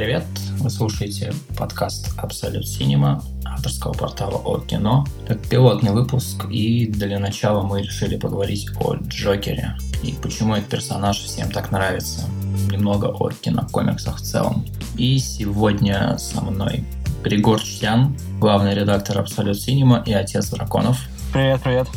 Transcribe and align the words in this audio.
привет! 0.00 0.24
Вы 0.60 0.70
слушаете 0.70 1.30
подкаст 1.58 2.14
Абсолют 2.16 2.66
Синема 2.66 3.22
авторского 3.44 3.92
портала 3.92 4.36
о 4.36 4.58
кино. 4.58 5.04
Это 5.28 5.46
пилотный 5.46 5.92
выпуск, 5.92 6.46
и 6.50 6.86
для 6.86 7.18
начала 7.18 7.60
мы 7.60 7.82
решили 7.82 8.16
поговорить 8.16 8.70
о 8.80 8.94
Джокере 8.94 9.76
и 10.02 10.12
почему 10.22 10.54
этот 10.54 10.70
персонаж 10.70 11.18
всем 11.18 11.52
так 11.52 11.70
нравится. 11.70 12.22
Немного 12.70 13.08
о 13.08 13.28
кинокомиксах 13.28 14.16
в 14.16 14.22
целом. 14.22 14.64
И 14.96 15.18
сегодня 15.18 16.16
со 16.16 16.40
мной 16.40 16.82
Григор 17.22 17.60
Чтян, 17.60 18.16
главный 18.38 18.74
редактор 18.74 19.18
Абсолют 19.18 19.60
Синема 19.60 20.02
и 20.06 20.14
отец 20.14 20.48
драконов. 20.48 20.98
Привет, 21.30 21.60
привет. 21.62 21.88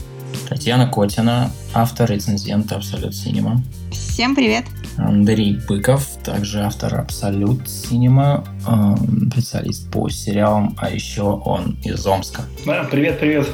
Татьяна 0.49 0.89
Котина, 0.89 1.49
автор 1.73 2.11
рецензента 2.11 2.75
Абсолют 2.75 3.15
Синема. 3.15 3.63
Всем 3.93 4.35
привет. 4.35 4.65
Андрей 4.97 5.59
Быков, 5.67 6.05
также 6.23 6.61
автор 6.61 6.95
Абсолют 6.95 7.67
Синема, 7.67 8.45
эм, 8.67 9.31
специалист 9.31 9.89
по 9.89 10.09
сериалам, 10.09 10.75
а 10.79 10.89
еще 10.89 11.23
он 11.23 11.77
из 11.83 12.05
Омска. 12.05 12.43
Да, 12.65 12.83
привет, 12.89 13.19
привет. 13.19 13.47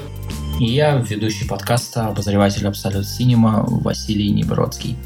И 0.59 0.65
я, 0.65 0.97
ведущий 0.97 1.47
подкаста, 1.47 2.07
обозреватель 2.07 2.67
Абсолют 2.67 3.07
Синема 3.07 3.63
Василий 3.65 4.29
Небродский. 4.31 4.97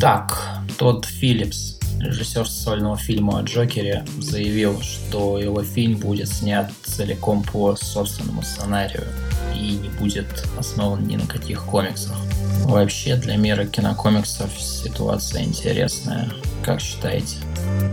Так, 0.00 0.60
тот 0.76 1.06
Филлипс, 1.06 1.78
режиссер 1.98 2.46
сольного 2.46 2.96
фильма 2.96 3.38
о 3.38 3.42
Джокере, 3.42 4.04
заявил, 4.18 4.80
что 4.82 5.38
его 5.38 5.62
фильм 5.62 5.98
будет 5.98 6.28
снят 6.28 6.70
целиком 6.84 7.42
по 7.42 7.74
собственному 7.74 8.42
сценарию 8.42 9.04
и 9.56 9.72
не 9.72 9.88
будет 9.98 10.26
основан 10.56 11.06
ни 11.06 11.16
на 11.16 11.26
каких 11.26 11.64
комиксах. 11.64 12.16
Вообще 12.64 13.16
для 13.16 13.36
мира 13.36 13.64
кинокомиксов 13.64 14.50
ситуация 14.60 15.42
интересная. 15.42 16.28
Как 16.64 16.80
считаете? 16.80 17.36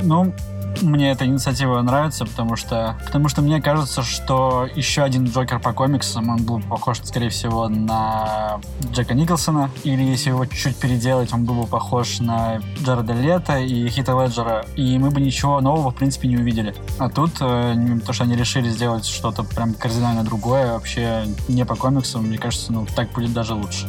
Ну, 0.04 0.34
мне 0.82 1.12
эта 1.12 1.26
инициатива 1.26 1.82
нравится, 1.82 2.26
потому 2.26 2.56
что, 2.56 2.98
потому 3.06 3.30
что 3.30 3.42
мне 3.42 3.62
кажется, 3.62 4.04
что 4.04 4.68
еще 4.76 5.04
один 5.04 5.26
Джокер 5.26 5.60
по 5.60 5.74
комиксам, 5.74 6.30
он 6.30 6.44
был 6.44 6.60
похож, 6.62 7.00
скорее 7.04 7.30
всего, 7.30 7.68
на 7.68 8.60
Джека 8.92 9.14
Николсона, 9.14 9.70
или 9.84 10.04
если 10.04 10.30
его 10.30 10.46
чуть-чуть 10.46 10.76
переделать, 10.78 11.34
он 11.34 11.46
был 11.46 11.62
бы 11.62 11.68
похож 11.68 12.20
на 12.20 12.62
Джареда 12.84 13.14
Лето 13.14 13.58
и 13.58 13.88
Хита 13.90 14.14
Леджера, 14.14 14.66
и 14.76 14.98
мы 14.98 15.12
бы 15.12 15.22
ничего 15.22 15.62
нового, 15.62 15.92
в 15.92 15.96
принципе, 15.96 16.28
не 16.28 16.38
увидели. 16.38 16.76
А 16.98 17.10
тут, 17.10 17.32
э, 17.40 18.00
то, 18.06 18.14
что 18.14 18.24
они 18.24 18.36
решили 18.36 18.70
сделать 18.70 19.06
что-то 19.06 19.44
прям 19.44 19.74
кардинально 19.74 20.24
другое, 20.24 20.74
вообще 20.74 21.26
не 21.48 21.66
по 21.66 21.76
комиксам, 21.76 22.26
мне 22.26 22.38
кажется, 22.38 22.74
ну, 22.74 22.86
так 22.96 23.12
будет 23.12 23.34
даже 23.34 23.54
лучше. 23.54 23.88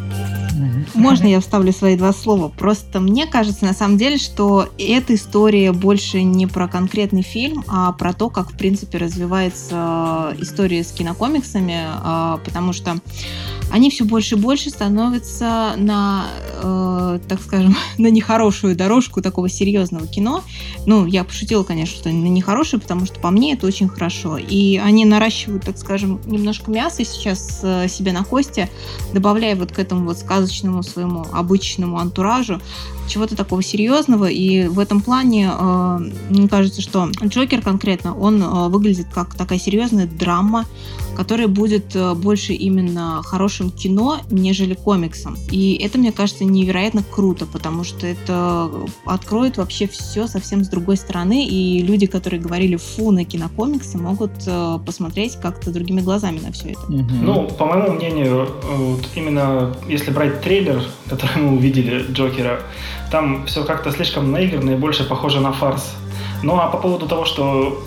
Можно 0.94 1.26
я 1.26 1.40
вставлю 1.40 1.72
свои 1.72 1.96
два 1.96 2.12
слова? 2.12 2.48
Просто 2.48 3.00
мне 3.00 3.26
кажется, 3.26 3.64
на 3.64 3.74
самом 3.74 3.98
деле, 3.98 4.18
что 4.18 4.68
эта 4.78 5.14
история 5.14 5.72
больше 5.72 6.22
не 6.22 6.46
про 6.46 6.68
конкретный 6.68 7.22
фильм, 7.22 7.64
а 7.68 7.92
про 7.92 8.12
то, 8.12 8.30
как, 8.30 8.52
в 8.52 8.56
принципе, 8.56 8.98
развивается 8.98 10.34
история 10.38 10.82
с 10.84 10.92
кинокомиксами, 10.92 11.78
а, 11.86 12.38
потому 12.44 12.72
что 12.72 12.96
они 13.70 13.90
все 13.90 14.04
больше 14.04 14.36
и 14.36 14.38
больше 14.38 14.70
становятся 14.70 15.74
на, 15.76 16.26
э, 16.62 17.18
так 17.28 17.40
скажем, 17.40 17.76
на 17.98 18.08
нехорошую 18.08 18.76
дорожку 18.76 19.22
такого 19.22 19.48
серьезного 19.48 20.06
кино. 20.06 20.42
Ну, 20.86 21.06
я 21.06 21.24
пошутила, 21.24 21.64
конечно, 21.64 21.96
что 21.96 22.08
на 22.08 22.28
нехорошую, 22.28 22.80
потому 22.80 23.06
что 23.06 23.18
по 23.18 23.30
мне 23.30 23.54
это 23.54 23.66
очень 23.66 23.88
хорошо. 23.88 24.38
И 24.38 24.76
они 24.76 25.04
наращивают, 25.04 25.64
так 25.64 25.78
скажем, 25.78 26.20
немножко 26.26 26.70
мяса 26.70 27.04
сейчас 27.04 27.60
э, 27.62 27.88
себе 27.88 28.12
на 28.12 28.24
кости, 28.24 28.68
добавляя 29.12 29.56
вот 29.56 29.72
к 29.72 29.78
этому 29.78 30.04
вот 30.04 30.18
сказочному 30.46 30.82
своему 30.82 31.26
обычному 31.32 31.98
антуражу 31.98 32.60
чего-то 33.06 33.36
такого 33.36 33.62
серьезного. 33.62 34.26
И 34.26 34.66
в 34.68 34.78
этом 34.78 35.00
плане, 35.00 35.50
э, 35.52 35.98
мне 36.30 36.48
кажется, 36.48 36.80
что 36.80 37.08
Джокер 37.22 37.62
конкретно, 37.62 38.16
он 38.16 38.42
э, 38.42 38.68
выглядит 38.68 39.06
как 39.12 39.34
такая 39.34 39.58
серьезная 39.58 40.06
драма, 40.06 40.64
которая 41.16 41.48
будет 41.48 41.94
э, 41.96 42.14
больше 42.14 42.52
именно 42.52 43.22
хорошим 43.24 43.70
кино, 43.70 44.18
нежели 44.30 44.74
комиксом. 44.74 45.36
И 45.50 45.74
это, 45.76 45.98
мне 45.98 46.12
кажется, 46.12 46.44
невероятно 46.44 47.02
круто, 47.02 47.46
потому 47.46 47.84
что 47.84 48.06
это 48.06 48.70
откроет 49.04 49.56
вообще 49.56 49.86
все 49.86 50.26
совсем 50.26 50.64
с 50.64 50.68
другой 50.68 50.96
стороны, 50.96 51.46
и 51.46 51.82
люди, 51.82 52.06
которые 52.06 52.40
говорили 52.40 52.76
фу 52.76 53.10
на 53.10 53.24
кинокомиксы, 53.24 53.98
могут 53.98 54.32
посмотреть 54.84 55.36
как-то 55.36 55.70
другими 55.70 56.00
глазами 56.00 56.40
на 56.40 56.52
все 56.52 56.70
это. 56.70 56.80
Ну, 56.88 57.48
по 57.48 57.66
моему 57.66 57.92
мнению, 57.92 58.48
вот 58.78 59.06
именно 59.14 59.74
если 59.88 60.10
брать 60.10 60.42
трейлер, 60.42 60.82
который 61.08 61.42
мы 61.42 61.56
увидели 61.56 62.04
Джокера, 62.12 62.62
там 63.10 63.46
все 63.46 63.64
как-то 63.64 63.90
слишком 63.90 64.32
наигранно 64.32 64.70
и 64.70 64.76
больше 64.76 65.04
похоже 65.04 65.40
на 65.40 65.52
фарс. 65.52 65.94
Ну 66.42 66.58
а 66.58 66.68
по 66.68 66.78
поводу 66.78 67.06
того, 67.06 67.24
что 67.24 67.82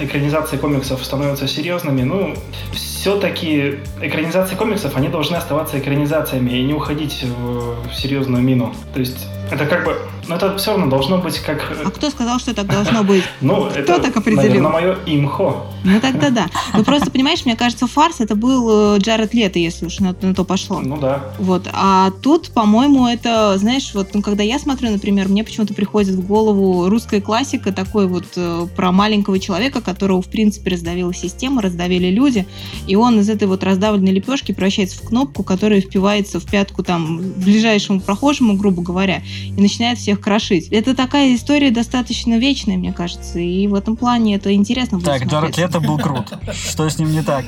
экранизации 0.00 0.56
комиксов 0.56 1.04
становятся 1.04 1.46
серьезными, 1.46 2.02
ну, 2.02 2.34
все-таки 2.72 3.80
экранизации 4.00 4.54
комиксов, 4.54 4.96
они 4.96 5.08
должны 5.08 5.36
оставаться 5.36 5.78
экранизациями 5.78 6.50
и 6.50 6.62
не 6.62 6.74
уходить 6.74 7.24
в 7.24 7.92
серьезную 7.92 8.42
мину. 8.42 8.74
То 8.94 9.00
есть 9.00 9.26
это 9.50 9.66
как 9.66 9.84
бы 9.84 9.96
но 10.28 10.36
это 10.36 10.56
все 10.56 10.70
равно 10.72 10.86
должно 10.86 11.18
быть 11.18 11.38
как... 11.40 11.72
А 11.84 11.90
кто 11.90 12.10
сказал, 12.10 12.38
что 12.38 12.54
так 12.54 12.66
должно 12.66 13.02
быть? 13.02 13.24
Ну, 13.40 13.68
кто 13.70 13.78
это, 13.80 14.00
так 14.00 14.16
определил? 14.16 14.62
наверное, 14.62 14.70
мое 14.70 14.98
имхо. 15.06 15.66
Ну, 15.84 16.00
тогда 16.00 16.30
да. 16.30 16.46
Ну, 16.74 16.84
просто, 16.84 17.10
понимаешь, 17.10 17.44
мне 17.44 17.56
кажется, 17.56 17.86
фарс 17.86 18.20
это 18.20 18.36
был 18.36 18.94
э, 18.94 18.98
Джаред 18.98 19.34
Лето, 19.34 19.58
если 19.58 19.86
уж 19.86 19.98
на, 19.98 20.14
на 20.20 20.34
то 20.34 20.44
пошло. 20.44 20.80
Ну, 20.80 20.96
да. 20.96 21.24
Вот. 21.38 21.68
А 21.72 22.10
тут, 22.22 22.50
по-моему, 22.50 23.08
это, 23.08 23.58
знаешь, 23.58 23.90
вот, 23.94 24.14
ну, 24.14 24.22
когда 24.22 24.44
я 24.44 24.58
смотрю, 24.60 24.90
например, 24.90 25.28
мне 25.28 25.42
почему-то 25.42 25.74
приходит 25.74 26.14
в 26.14 26.24
голову 26.26 26.88
русская 26.88 27.20
классика, 27.20 27.72
такой 27.72 28.06
вот 28.06 28.26
э, 28.36 28.66
про 28.76 28.92
маленького 28.92 29.40
человека, 29.40 29.80
которого, 29.80 30.22
в 30.22 30.28
принципе, 30.28 30.70
раздавила 30.70 31.12
система, 31.12 31.62
раздавили 31.62 32.08
люди, 32.08 32.46
и 32.86 32.94
он 32.94 33.18
из 33.18 33.28
этой 33.28 33.48
вот 33.48 33.64
раздавленной 33.64 34.12
лепешки 34.12 34.52
превращается 34.52 34.98
в 34.98 35.02
кнопку, 35.02 35.42
которая 35.42 35.80
впивается 35.80 36.38
в 36.38 36.44
пятку 36.44 36.84
там 36.84 37.18
ближайшему 37.18 38.00
прохожему, 38.00 38.54
грубо 38.54 38.82
говоря, 38.82 39.22
и 39.56 39.60
начинает 39.60 39.98
всех 39.98 40.20
крошить. 40.20 40.68
Это 40.68 40.94
такая 40.94 41.34
история 41.34 41.70
достаточно 41.70 42.38
вечная, 42.38 42.76
мне 42.76 42.92
кажется, 42.92 43.38
и 43.38 43.66
в 43.66 43.74
этом 43.74 43.96
плане 43.96 44.36
это 44.36 44.52
интересно 44.54 44.98
будет 44.98 45.06
Так, 45.06 45.26
Джаред 45.26 45.56
Лето 45.56 45.80
был 45.80 45.98
крут. 45.98 46.32
Что 46.52 46.88
с 46.88 46.98
ним 46.98 47.12
не 47.12 47.22
так? 47.22 47.44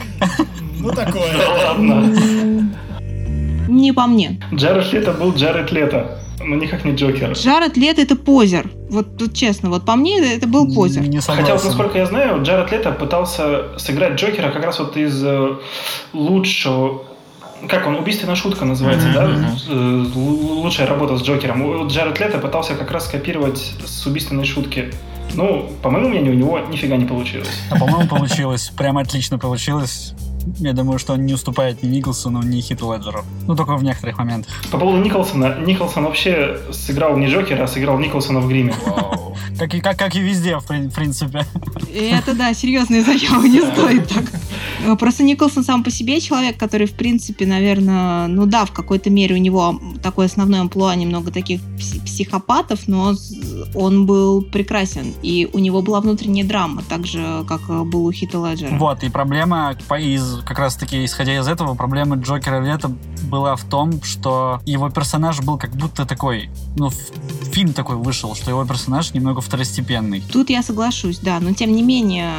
Ну 0.78 0.90
такое. 0.90 1.32
Ладно. 1.66 2.74
Не 3.68 3.92
по 3.92 4.06
мне. 4.06 4.40
Джаред 4.52 4.92
Лето 4.92 5.12
был 5.12 5.34
Джаред 5.34 5.72
Лето. 5.72 6.20
Ну, 6.46 6.56
никак 6.56 6.84
не 6.84 6.94
Джокер. 6.94 7.32
Джаред 7.32 7.76
Лето 7.76 8.02
это 8.02 8.16
позер. 8.16 8.70
Вот 8.90 9.16
тут 9.16 9.34
честно, 9.34 9.70
вот 9.70 9.86
по 9.86 9.96
мне 9.96 10.20
это 10.20 10.46
был 10.46 10.72
позер. 10.72 11.02
Не 11.02 11.20
согласен. 11.20 11.42
Хотя, 11.42 11.54
вот, 11.54 11.64
насколько 11.64 11.98
я 11.98 12.06
знаю, 12.06 12.42
Джаред 12.42 12.70
Лето 12.70 12.92
пытался 12.92 13.78
сыграть 13.78 14.20
Джокера 14.20 14.50
как 14.50 14.64
раз 14.64 14.78
вот 14.78 14.96
из 14.96 15.24
э, 15.24 15.56
лучшего 16.12 17.04
как 17.68 17.86
он, 17.86 17.96
убийственная 17.96 18.34
шутка 18.36 18.64
называется, 18.64 19.08
Mm-hmm. 19.08 19.12
да? 19.14 20.18
Л- 20.20 20.60
Лучшая 20.62 20.86
работа 20.86 21.16
с 21.16 21.22
Джокером. 21.22 21.86
Джаред 21.88 22.18
Лето 22.20 22.38
пытался 22.38 22.74
как 22.74 22.90
раз 22.90 23.06
скопировать 23.06 23.74
с 23.84 24.06
убийственной 24.06 24.44
шутки. 24.44 24.92
Ну, 25.34 25.70
по 25.82 25.90
моему 25.90 26.08
мнению, 26.10 26.32
у 26.32 26.36
него 26.36 26.58
нифига 26.60 26.96
не 26.96 27.04
получилось. 27.06 27.48
А, 27.70 27.76
по-моему, 27.78 28.08
получилось. 28.08 28.70
Прям 28.76 28.98
отлично 28.98 29.38
получилось. 29.38 30.14
Я 30.58 30.72
думаю, 30.72 30.98
что 30.98 31.14
он 31.14 31.26
не 31.26 31.34
уступает 31.34 31.82
ни 31.82 31.88
Николсону, 31.88 32.42
ни 32.42 32.60
Хиту 32.60 32.92
Леджеру. 32.92 33.24
Ну, 33.46 33.56
только 33.56 33.76
в 33.76 33.82
некоторых 33.84 34.18
моментах. 34.18 34.52
По 34.70 34.78
поводу 34.78 34.98
Николсона. 35.02 35.58
Николсон 35.66 36.04
вообще 36.04 36.58
сыграл 36.72 37.16
не 37.16 37.26
Джокера, 37.28 37.64
а 37.64 37.68
сыграл 37.68 37.98
Николсона 37.98 38.40
в 38.40 38.48
гриме. 38.48 38.74
Как 39.58 39.74
и, 39.74 39.80
как, 39.80 39.98
как 39.98 40.14
и 40.16 40.20
везде, 40.20 40.58
в 40.58 40.64
прин- 40.68 40.90
в 40.90 40.94
принципе. 40.94 41.46
И 41.92 41.98
это, 42.12 42.34
да, 42.34 42.52
серьезные 42.54 43.02
заявы, 43.04 43.48
не 43.48 43.60
стоит 43.60 44.08
так. 44.08 44.24
Э, 44.86 44.96
Просто 44.96 45.22
Николсон 45.22 45.64
сам 45.64 45.84
по 45.84 45.90
себе 45.90 46.20
человек, 46.20 46.58
который, 46.58 46.86
в 46.86 46.92
принципе, 46.92 47.46
наверное, 47.46 48.26
ну 48.26 48.46
да, 48.46 48.64
в 48.64 48.72
какой-то 48.72 49.10
мере 49.10 49.34
у 49.34 49.38
него 49.38 49.80
такой 50.02 50.26
основной 50.26 50.60
амплуа 50.60 50.94
немного 50.96 51.30
таких 51.30 51.60
пси- 51.78 52.04
психопатов, 52.04 52.88
но 52.88 53.14
он 53.74 54.06
был 54.06 54.42
прекрасен. 54.42 55.14
И 55.22 55.48
у 55.52 55.58
него 55.58 55.82
была 55.82 56.00
внутренняя 56.00 56.44
драма, 56.46 56.82
так 56.88 57.06
же, 57.06 57.44
как 57.46 57.60
э, 57.68 57.82
был 57.84 58.06
у 58.06 58.12
Хита 58.12 58.38
Леджера. 58.38 58.76
Вот, 58.76 59.04
и 59.04 59.08
проблема, 59.08 59.76
из, 60.00 60.33
как 60.44 60.58
раз-таки 60.58 61.04
исходя 61.04 61.36
из 61.38 61.46
этого, 61.48 61.74
проблема 61.74 62.16
Джокера 62.16 62.60
Лето 62.64 62.90
была 63.30 63.56
в 63.56 63.64
том, 63.64 64.02
что 64.02 64.60
его 64.64 64.90
персонаж 64.90 65.40
был 65.40 65.58
как 65.58 65.70
будто 65.72 66.04
такой, 66.06 66.50
ну, 66.76 66.90
фильм 67.52 67.72
такой 67.72 67.96
вышел, 67.96 68.34
что 68.34 68.50
его 68.50 68.64
персонаж 68.64 69.12
немного 69.14 69.40
второстепенный. 69.40 70.22
Тут 70.32 70.50
я 70.50 70.62
соглашусь, 70.62 71.18
да, 71.18 71.38
но 71.40 71.52
тем 71.52 71.72
не 71.72 71.82
менее 71.82 72.30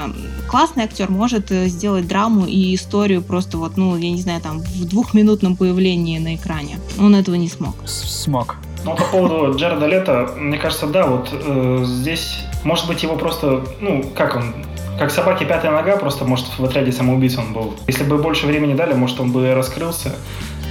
классный 0.47 0.83
актер 0.83 1.09
может 1.09 1.51
э, 1.51 1.67
сделать 1.67 2.07
драму 2.07 2.45
и 2.45 2.75
историю 2.75 3.21
просто 3.21 3.57
вот, 3.57 3.77
ну, 3.77 3.95
я 3.97 4.11
не 4.11 4.21
знаю, 4.21 4.41
там 4.41 4.59
в 4.59 4.85
двухминутном 4.85 5.55
появлении 5.55 6.17
на 6.19 6.35
экране. 6.35 6.79
Он 6.99 7.15
этого 7.15 7.35
не 7.35 7.47
смог. 7.49 7.75
С- 7.85 8.23
Смог. 8.25 8.55
Ну, 8.83 8.95
по 8.95 9.03
поводу 9.05 9.57
Джареда 9.57 9.87
Лето, 9.87 10.29
мне 10.37 10.57
кажется, 10.57 10.85
да, 10.87 11.07
вот 11.07 11.29
э, 11.31 11.83
здесь, 11.87 12.39
может 12.63 12.87
быть, 12.87 13.01
его 13.03 13.15
просто, 13.15 13.63
ну, 13.81 14.03
как 14.15 14.35
он, 14.35 14.53
как 14.97 15.11
собаки 15.11 15.43
пятая 15.43 15.71
нога, 15.71 15.97
просто, 15.97 16.25
может, 16.25 16.45
в 16.57 16.63
отряде 16.63 16.91
самоубийц 16.91 17.37
он 17.37 17.53
был. 17.53 17.75
Если 17.87 18.03
бы 18.03 18.17
больше 18.17 18.47
времени 18.47 18.73
дали, 18.73 18.93
может, 18.93 19.19
он 19.19 19.31
бы 19.31 19.53
раскрылся 19.53 20.15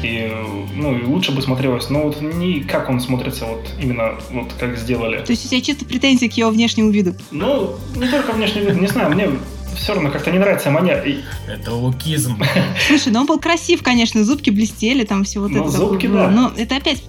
и, 0.03 0.33
ну, 0.75 0.97
и 0.97 1.05
лучше 1.05 1.33
бы 1.33 1.43
смотрелось. 1.43 1.91
Но 1.91 2.03
вот 2.03 2.21
не 2.21 2.61
как 2.61 2.89
он 2.89 3.01
смотрится, 3.01 3.47
вот 3.47 3.67
именно 3.81 4.15
вот 4.31 4.53
как 4.59 4.77
сделали. 4.77 5.19
То 5.25 5.33
есть 5.33 5.47
у 5.47 5.49
тебя 5.49 5.61
чисто 5.61 5.85
претензии 5.85 6.27
к 6.27 6.33
его 6.35 6.51
внешнему 6.51 6.91
виду? 6.91 7.15
Ну, 7.31 7.77
не 7.97 8.09
только 8.09 8.33
внешний 8.33 8.63
вид, 8.63 8.81
не 8.81 8.87
знаю, 8.87 9.11
мне 9.11 9.31
все 9.77 9.95
равно 9.95 10.11
как-то 10.11 10.31
не 10.31 10.39
нравится 10.39 10.71
манера. 10.71 11.05
Это 11.49 11.73
лукизм. 11.73 12.41
Слушай, 12.87 13.13
ну 13.13 13.21
он 13.21 13.27
был 13.27 13.41
красив, 13.41 13.83
конечно, 13.83 14.25
зубки 14.25 14.51
блестели, 14.51 15.05
там 15.05 15.25
все 15.25 15.41
вот 15.41 15.51
ну, 15.51 15.63
это. 15.63 15.71
зубки, 15.71 16.07
было. 16.07 16.25
да. 16.25 16.31
Но 16.31 16.53
это 16.57 16.77
опять 16.77 17.03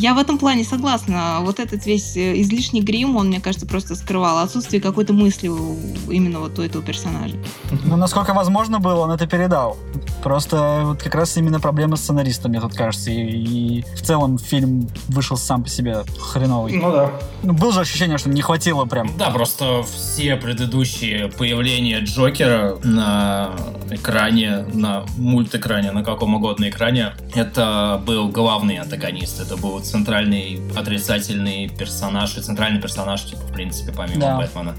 я 0.00 0.14
в 0.14 0.18
этом 0.18 0.38
плане 0.38 0.64
согласна. 0.64 1.38
Вот 1.42 1.60
этот 1.60 1.84
весь 1.84 2.16
э, 2.16 2.40
излишний 2.40 2.80
грим, 2.80 3.16
он, 3.16 3.28
мне 3.28 3.40
кажется, 3.40 3.66
просто 3.66 3.94
скрывал 3.94 4.38
отсутствие 4.38 4.80
какой-то 4.80 5.12
мысли 5.12 5.48
у, 5.48 5.76
именно 6.08 6.40
вот 6.40 6.58
у 6.58 6.62
этого 6.62 6.82
персонажа. 6.82 7.36
Ну, 7.84 7.96
насколько 7.96 8.32
возможно 8.32 8.80
было, 8.80 9.00
он 9.00 9.10
это 9.10 9.26
передал. 9.26 9.76
Просто 10.22 10.82
вот 10.84 11.02
как 11.02 11.14
раз 11.14 11.36
именно 11.36 11.60
проблема 11.60 11.96
с 11.96 12.00
сценаристом, 12.00 12.50
мне 12.50 12.60
тут 12.60 12.74
кажется. 12.74 13.10
И, 13.10 13.16
и 13.16 13.84
в 13.94 14.00
целом 14.00 14.38
фильм 14.38 14.88
вышел 15.08 15.36
сам 15.36 15.62
по 15.64 15.68
себе 15.68 16.02
хреновый. 16.18 16.72
Ну 16.72 16.92
да. 16.92 17.12
Ну, 17.42 17.52
было 17.52 17.72
же 17.72 17.80
ощущение, 17.80 18.16
что 18.16 18.30
не 18.30 18.40
хватило 18.40 18.86
прям. 18.86 19.10
Да, 19.18 19.30
просто 19.30 19.82
все 19.82 20.36
предыдущие 20.36 21.28
появления 21.28 22.00
Джокера 22.00 22.78
на 22.82 23.50
экране, 23.90 24.64
на 24.72 25.04
мультэкране, 25.18 25.92
на 25.92 26.04
каком 26.04 26.34
угодно 26.34 26.68
экране, 26.70 27.12
это 27.34 28.02
был 28.06 28.28
главный 28.28 28.76
антагонист. 28.78 29.40
Это 29.40 29.56
был 29.56 29.76
центральный 29.90 30.60
отрицательный 30.76 31.68
персонаж 31.68 32.36
и 32.36 32.40
центральный 32.40 32.80
персонаж, 32.80 33.24
типа, 33.24 33.42
в 33.42 33.52
принципе, 33.52 33.92
помимо 33.92 34.20
Да. 34.20 34.36
Бэтмена. 34.38 34.74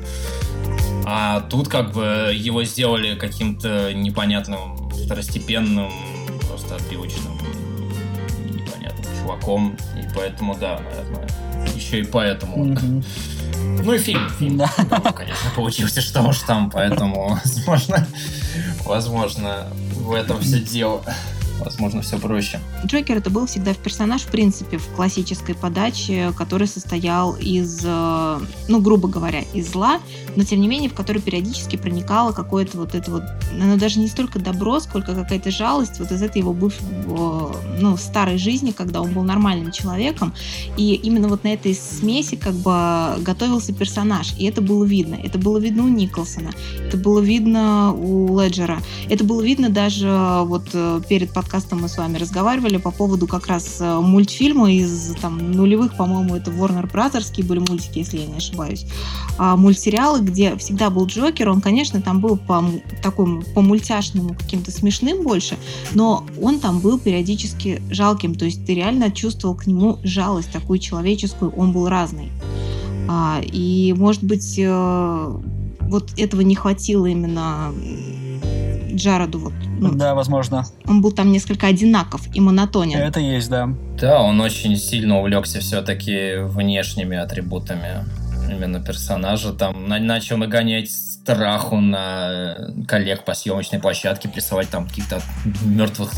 А 1.05 1.41
тут 1.41 1.67
как 1.67 1.91
бы 1.93 2.31
его 2.35 2.63
сделали 2.63 3.15
каким-то 3.15 3.91
непонятным, 3.93 4.89
второстепенным, 4.91 5.91
просто 6.47 6.75
отбивочным, 6.75 7.37
непонятным 8.49 9.05
чуваком. 9.19 9.77
И 9.97 10.05
поэтому, 10.15 10.55
да, 10.55 10.79
наверное, 10.79 11.27
еще 11.75 11.99
и 11.99 12.03
поэтому. 12.03 12.65
Мгм. 12.65 13.03
Ну 13.83 13.93
и 13.93 13.97
фильм, 13.99 14.29
фильм, 14.37 14.57
Да. 14.57 14.69
ну, 14.77 15.13
конечно, 15.13 15.49
получился 15.55 16.01
что 16.01 16.21
уж 16.21 16.39
там, 16.39 16.69
поэтому, 16.69 17.39
возможно, 17.65 18.07
возможно, 18.85 19.67
в 19.95 20.13
этом 20.13 20.39
все 20.41 20.59
дело. 20.59 21.03
Возможно, 21.63 22.01
все 22.01 22.17
проще. 22.17 22.59
Джокер 22.85 23.17
это 23.17 23.29
был 23.29 23.45
всегда 23.45 23.73
персонаж, 23.73 24.23
в 24.23 24.27
принципе, 24.27 24.77
в 24.77 24.87
классической 24.95 25.53
подаче, 25.53 26.33
который 26.35 26.67
состоял 26.67 27.35
из, 27.35 27.81
э, 27.83 28.39
ну, 28.67 28.81
грубо 28.81 29.07
говоря, 29.07 29.41
из 29.53 29.71
зла, 29.71 29.99
но 30.35 30.43
тем 30.43 30.59
не 30.59 30.67
менее, 30.67 30.89
в 30.89 30.95
который 30.95 31.21
периодически 31.21 31.75
проникало 31.75 32.31
какое-то 32.31 32.77
вот 32.77 32.95
это 32.95 33.11
вот, 33.11 33.23
ну, 33.53 33.77
даже 33.77 33.99
не 33.99 34.07
столько 34.07 34.39
добро, 34.39 34.79
сколько 34.79 35.13
какая-то 35.13 35.51
жалость 35.51 35.99
вот 35.99 36.11
из 36.11 36.21
этой 36.23 36.39
его 36.39 36.53
быв, 36.53 36.73
ну, 37.79 37.95
старой 37.97 38.37
жизни, 38.37 38.71
когда 38.71 39.01
он 39.01 39.13
был 39.13 39.23
нормальным 39.23 39.71
человеком, 39.71 40.33
и 40.77 40.95
именно 40.95 41.27
вот 41.27 41.43
на 41.43 41.49
этой 41.49 41.75
смеси 41.75 42.37
как 42.37 42.55
бы 42.55 43.21
готовился 43.21 43.71
персонаж, 43.71 44.33
и 44.39 44.45
это 44.45 44.61
было 44.61 44.83
видно. 44.83 45.15
Это 45.15 45.37
было 45.37 45.59
видно 45.59 45.83
у 45.83 45.89
Николсона, 45.89 46.51
это 46.87 46.97
было 46.97 47.19
видно 47.19 47.93
у 47.93 48.39
Леджера, 48.39 48.79
это 49.09 49.23
было 49.23 49.41
видно 49.41 49.69
даже 49.69 50.41
вот 50.45 50.69
э, 50.73 51.01
перед 51.07 51.31
подкастом 51.31 51.50
мы 51.75 51.87
с 51.87 51.97
вами 51.97 52.17
разговаривали 52.17 52.77
по 52.77 52.91
поводу 52.91 53.27
как 53.27 53.47
раз 53.47 53.77
э, 53.79 53.99
мультфильма 53.99 54.71
из 54.71 55.15
там 55.21 55.51
нулевых, 55.51 55.95
по-моему, 55.97 56.35
это 56.35 56.51
Warner 56.51 56.89
Brothers 56.89 57.43
были 57.43 57.59
мультики, 57.59 57.99
если 57.99 58.19
я 58.19 58.25
не 58.25 58.37
ошибаюсь, 58.37 58.85
а, 59.37 59.57
мультсериалы, 59.57 60.21
где 60.21 60.55
всегда 60.57 60.89
был 60.89 61.05
Джокер, 61.05 61.49
он, 61.49 61.61
конечно, 61.61 62.01
там 62.01 62.21
был 62.21 62.37
по 62.37 62.63
такому 63.01 63.43
по 63.53 63.61
мультяшному 63.61 64.35
каким-то 64.35 64.71
смешным 64.71 65.23
больше, 65.23 65.57
но 65.93 66.25
он 66.41 66.59
там 66.59 66.79
был 66.79 66.99
периодически 66.99 67.81
жалким, 67.89 68.35
то 68.35 68.45
есть 68.45 68.65
ты 68.65 68.75
реально 68.75 69.11
чувствовал 69.11 69.55
к 69.55 69.67
нему 69.67 69.99
жалость 70.03 70.51
такую 70.51 70.79
человеческую, 70.79 71.51
он 71.51 71.73
был 71.73 71.89
разный. 71.89 72.31
А, 73.09 73.41
и, 73.43 73.93
может 73.97 74.23
быть, 74.23 74.55
э, 74.57 75.39
вот 75.81 76.13
этого 76.17 76.41
не 76.41 76.55
хватило 76.55 77.05
именно 77.05 77.73
м, 78.91 78.95
Джареду. 78.97 79.39
Вот, 79.39 79.53
ну, 79.79 79.91
Да, 79.93 80.13
возможно. 80.15 80.65
Он 80.85 81.01
был 81.01 81.11
там 81.11 81.31
несколько 81.31 81.67
одинаков 81.67 82.21
и 82.33 82.39
монотонен. 82.39 82.97
Это 82.99 83.19
есть, 83.19 83.49
да. 83.49 83.69
Да, 83.99 84.21
он 84.21 84.39
очень 84.41 84.77
сильно 84.77 85.19
увлекся 85.19 85.59
все-таки 85.59 86.35
внешними 86.43 87.17
атрибутами 87.17 88.05
именно 88.49 88.79
персонажа. 88.81 89.53
Там 89.53 89.87
на- 89.87 89.99
начал 89.99 90.37
нагонять 90.37 90.89
страху 90.91 91.79
на 91.79 92.55
коллег 92.87 93.23
по 93.25 93.33
съемочной 93.35 93.79
площадке, 93.79 94.29
рисовать 94.35 94.69
там 94.69 94.87
каких-то 94.87 95.21
мертвых 95.63 96.11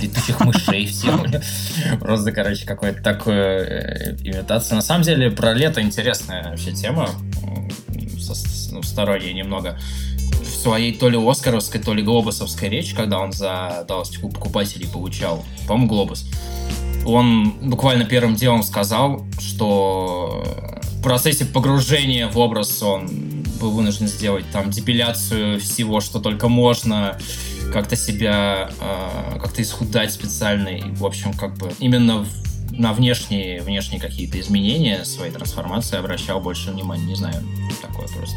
летучих 0.00 0.38
мышей 0.40 0.86
всем. 0.86 1.24
Просто, 2.00 2.30
короче, 2.32 2.64
какой-то 2.64 3.02
такой 3.02 3.34
э, 3.36 4.16
имитация. 4.22 4.76
На 4.76 4.82
самом 4.82 5.02
деле, 5.02 5.30
про 5.30 5.52
лето 5.54 5.82
интересная 5.82 6.50
вообще 6.50 6.72
тема. 6.72 7.08
Со- 8.20 8.34
с- 8.34 8.70
ну, 8.70 8.82
сторонняя 8.82 9.32
немного. 9.32 9.76
Своей 10.64 10.94
то 10.94 11.10
ли 11.10 11.18
Оскаровской, 11.18 11.78
то 11.78 11.92
ли 11.92 12.02
Глобусовской 12.02 12.70
речи, 12.70 12.96
когда 12.96 13.18
он 13.18 13.32
за 13.32 13.84
Dallas 13.86 14.18
покупателей 14.18 14.88
получал, 14.88 15.44
по-моему, 15.68 15.88
Глобус, 15.88 16.24
он 17.04 17.50
буквально 17.60 18.06
первым 18.06 18.34
делом 18.34 18.62
сказал, 18.62 19.26
что 19.38 20.42
в 20.82 21.02
процессе 21.02 21.44
погружения 21.44 22.28
в 22.28 22.38
образ 22.38 22.82
он 22.82 23.44
был 23.60 23.72
вынужден 23.72 24.08
сделать 24.08 24.46
там 24.52 24.70
депиляцию 24.70 25.60
всего, 25.60 26.00
что 26.00 26.18
только 26.18 26.48
можно, 26.48 27.18
как-то 27.70 27.94
себя, 27.94 28.70
э, 28.80 29.38
как-то 29.40 29.60
исхудать 29.60 30.12
специально. 30.12 30.68
И, 30.68 30.82
в 30.92 31.04
общем, 31.04 31.34
как 31.34 31.58
бы 31.58 31.72
именно 31.78 32.26
на 32.78 32.92
внешние, 32.92 33.62
внешние 33.62 34.00
какие-то 34.00 34.40
изменения 34.40 35.04
своей 35.04 35.32
трансформации 35.32 35.96
обращал 35.96 36.40
больше 36.40 36.70
внимания. 36.70 37.04
Не 37.04 37.14
знаю, 37.14 37.42
такое 37.80 38.06
просто. 38.08 38.36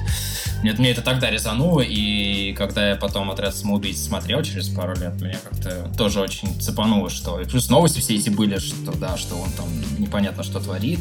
Нет, 0.63 0.79
мне 0.79 0.91
это 0.91 1.01
тогда 1.01 1.29
резануло, 1.29 1.81
и 1.81 2.53
когда 2.53 2.89
я 2.89 2.95
потом 2.95 3.29
«Отряд 3.29 3.55
самоубийц» 3.55 3.99
смотрел 4.01 4.41
через 4.41 4.69
пару 4.69 4.95
лет, 4.95 5.21
меня 5.21 5.37
как-то 5.37 5.91
тоже 5.97 6.19
очень 6.19 6.59
цепануло, 6.59 7.09
что... 7.09 7.39
И 7.39 7.45
плюс 7.45 7.69
новости 7.69 7.99
все 7.99 8.15
эти 8.15 8.29
были, 8.29 8.57
что 8.57 8.91
да, 8.97 9.17
что 9.17 9.35
он 9.35 9.51
там 9.51 9.67
непонятно 9.99 10.43
что 10.43 10.59
творит, 10.59 10.99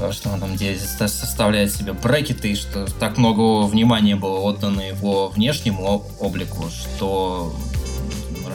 а, 0.00 0.12
что 0.12 0.28
он 0.28 0.40
там 0.40 0.54
где 0.54 0.76
со- 0.78 1.08
составляет 1.08 1.72
себе 1.72 1.94
брекеты, 1.94 2.54
что 2.54 2.86
так 2.98 3.16
много 3.16 3.62
внимания 3.66 4.16
было 4.16 4.38
отдано 4.40 4.82
его 4.82 5.28
внешнему 5.28 6.04
облику, 6.20 6.68
что 6.68 7.54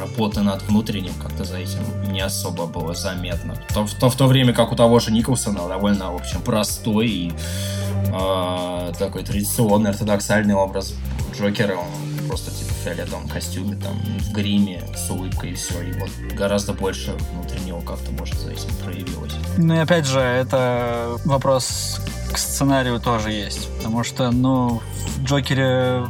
работы 0.02 0.42
над 0.42 0.62
внутренним 0.64 1.14
как-то 1.22 1.44
за 1.44 1.58
этим 1.58 1.80
не 2.12 2.22
особо 2.22 2.66
было 2.66 2.94
заметно. 2.94 3.56
То, 3.74 3.86
в, 3.86 3.94
то, 3.94 4.10
в 4.10 4.16
то 4.16 4.28
время 4.28 4.54
как 4.54 4.72
у 4.72 4.76
того 4.76 5.00
же 5.00 5.12
Николсона 5.12 5.68
довольно, 5.68 6.12
в 6.12 6.16
общем, 6.16 6.42
простой 6.42 7.08
и 7.08 7.34
э, 8.08 8.94
такой 8.98 9.24
традиционный 9.24 9.92
ортодоксальный 9.92 10.56
образ 10.56 10.94
Джокера. 11.38 11.76
Он 11.76 12.28
просто 12.28 12.52
типа 12.52 12.72
в 12.74 12.84
фиолетовом 12.84 13.28
костюме, 13.28 13.76
там, 13.76 13.94
в 14.20 14.32
гриме, 14.32 14.84
с 14.96 15.10
улыбкой 15.10 15.52
и 15.52 15.54
все. 15.54 15.82
И 15.82 15.94
вот 15.94 16.10
гораздо 16.36 16.74
больше 16.74 17.14
внутреннего 17.32 17.82
как-то, 17.82 18.12
может, 18.12 18.40
за 18.40 18.52
этим 18.52 18.70
проявилось. 18.84 19.34
Ну 19.58 19.76
и 19.76 19.78
опять 19.78 20.06
же, 20.06 20.20
это 20.20 21.18
вопрос 21.26 22.02
к 22.34 22.38
сценарию 22.38 23.00
тоже 23.00 23.32
есть. 23.32 23.70
Потому 23.78 24.04
что, 24.04 24.32
ну, 24.32 24.82
в 25.18 25.24
Джокере 25.24 26.06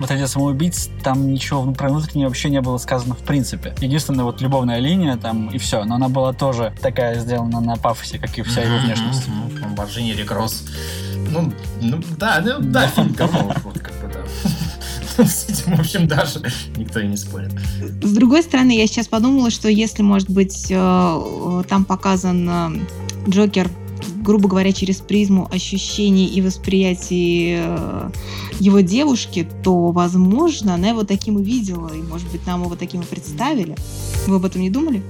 в 0.00 0.04
отряде 0.04 0.26
самоубийц 0.26 0.90
там 1.02 1.32
ничего 1.32 1.72
про 1.72 1.88
внутреннее 1.88 2.28
вообще 2.28 2.50
не 2.50 2.60
было 2.60 2.78
сказано 2.78 3.14
в 3.14 3.20
принципе. 3.20 3.74
Единственная 3.80 4.24
вот 4.24 4.40
любовная 4.40 4.78
линия 4.78 5.16
там 5.16 5.48
и 5.48 5.58
все. 5.58 5.84
Но 5.84 5.96
она 5.96 6.08
была 6.08 6.32
тоже 6.32 6.74
такая 6.80 7.18
сделана 7.20 7.60
на 7.60 7.76
пафосе, 7.76 8.18
как 8.18 8.36
и 8.38 8.42
вся 8.42 8.62
его 8.62 8.78
внешность. 8.78 9.28
Ламборджини 9.60 10.12
Рекросс. 10.12 10.64
Ну, 11.30 11.52
ну, 11.80 12.00
да, 12.18 12.40
ну, 12.44 12.60
да, 12.60 12.86
фильм 12.88 13.12
говно, 13.12 13.52
вот 13.64 13.78
как 13.78 13.92
бы, 13.94 14.12
да. 14.12 15.24
С 15.24 15.48
этим, 15.48 15.76
в 15.76 15.80
общем, 15.80 16.06
даже 16.06 16.40
никто 16.76 17.00
и 17.00 17.06
не 17.06 17.16
спорит. 17.16 17.52
С 18.02 18.12
другой 18.12 18.42
стороны, 18.42 18.76
я 18.76 18.86
сейчас 18.86 19.08
подумала, 19.08 19.50
что 19.50 19.68
если, 19.68 20.02
может 20.02 20.30
быть, 20.30 20.70
э, 20.70 20.74
э, 20.76 21.62
там 21.68 21.84
показан 21.84 22.48
э, 22.48 23.30
Джокер, 23.30 23.68
грубо 24.26 24.48
говоря, 24.48 24.72
через 24.72 24.96
призму 24.96 25.48
ощущений 25.52 26.26
и 26.26 26.42
восприятий 26.42 27.58
э, 27.60 28.10
его 28.58 28.80
девушки, 28.80 29.46
то, 29.62 29.92
возможно, 29.92 30.74
она 30.74 30.88
его 30.88 31.04
таким 31.04 31.38
и 31.38 31.44
видела, 31.44 31.94
и, 31.94 32.02
может 32.02 32.28
быть, 32.32 32.44
нам 32.44 32.64
его 32.64 32.74
таким 32.74 33.02
и 33.02 33.04
представили. 33.04 33.76
Вы 34.26 34.36
об 34.36 34.44
этом 34.44 34.62
не 34.62 34.70
думали? 34.70 35.00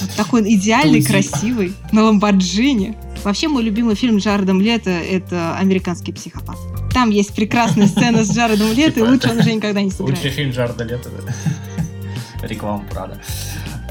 Вот 0.00 0.16
такой 0.16 0.54
идеальный, 0.54 1.02
красивый, 1.02 1.74
на 1.92 2.04
Ламборджини. 2.04 2.96
Вообще, 3.24 3.48
мой 3.48 3.62
любимый 3.62 3.94
фильм 3.94 4.16
Джаредом 4.16 4.62
Лето– 4.62 4.88
это 4.90 5.58
«Американский 5.58 6.12
психопат». 6.12 6.56
Там 6.94 7.10
есть 7.10 7.34
прекрасная 7.34 7.88
сцена 7.88 8.24
с 8.24 8.34
Джаредом 8.34 8.72
Лето, 8.72 9.00
и 9.00 9.02
лучше 9.02 9.30
он 9.30 9.38
уже 9.38 9.52
никогда 9.52 9.82
не 9.82 9.90
сыграет. 9.90 10.16
Лучший 10.16 10.30
фильм 10.30 10.50
Джарда 10.52 10.84
Лето, 10.84 11.10
да. 11.10 12.46
Реклама 12.46 12.82
Прада. 12.90 13.20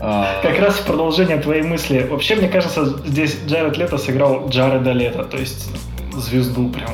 А, 0.01 0.41
Как 0.41 0.57
раз 0.59 0.75
в 0.75 0.85
продолжение 0.85 1.37
твоей 1.37 1.63
мысли. 1.63 2.03
Вообще, 2.03 2.35
мне 2.35 2.47
кажется, 2.47 2.85
здесь 3.05 3.37
Джаред 3.47 3.77
Лето 3.77 3.97
сыграл 3.97 4.47
Джареда 4.49 4.91
Лето, 4.91 5.23
то 5.23 5.37
есть 5.37 5.67
звезду 6.15 6.69
прям. 6.69 6.91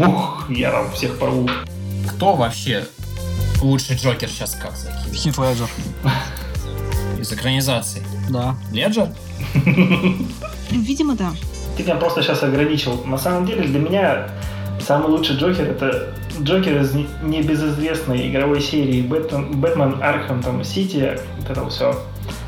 Ух, 0.00 0.46
я 0.48 0.70
там 0.70 0.90
всех 0.92 1.18
порву. 1.18 1.48
Кто 2.08 2.34
вообще 2.34 2.86
лучший 3.60 3.96
Джокер 3.96 4.28
сейчас 4.28 4.54
как 4.54 4.76
закинул? 4.76 5.14
Хит 5.14 5.38
Леджер. 5.38 5.68
из 7.18 7.32
экранизации. 7.32 8.02
Да. 8.30 8.56
Леджер? 8.72 9.08
Видимо, 10.70 11.14
да. 11.16 11.30
Ты 11.76 11.82
меня 11.82 11.96
просто 11.96 12.22
сейчас 12.22 12.42
ограничил. 12.42 13.02
На 13.04 13.18
самом 13.18 13.46
деле, 13.46 13.62
для 13.64 13.80
меня 13.80 14.28
самый 14.80 15.10
лучший 15.10 15.36
Джокер 15.36 15.64
это 15.70 16.14
Джокер 16.40 16.80
из 16.80 16.94
небезызвестной 17.22 18.28
игровой 18.30 18.60
серии 18.60 19.02
Бэтмен, 19.02 19.60
Бэтмен 19.60 20.02
Архам 20.02 20.42
там 20.42 20.62
Сити, 20.64 21.18
вот 21.38 21.50
это 21.50 21.68
все. 21.68 22.00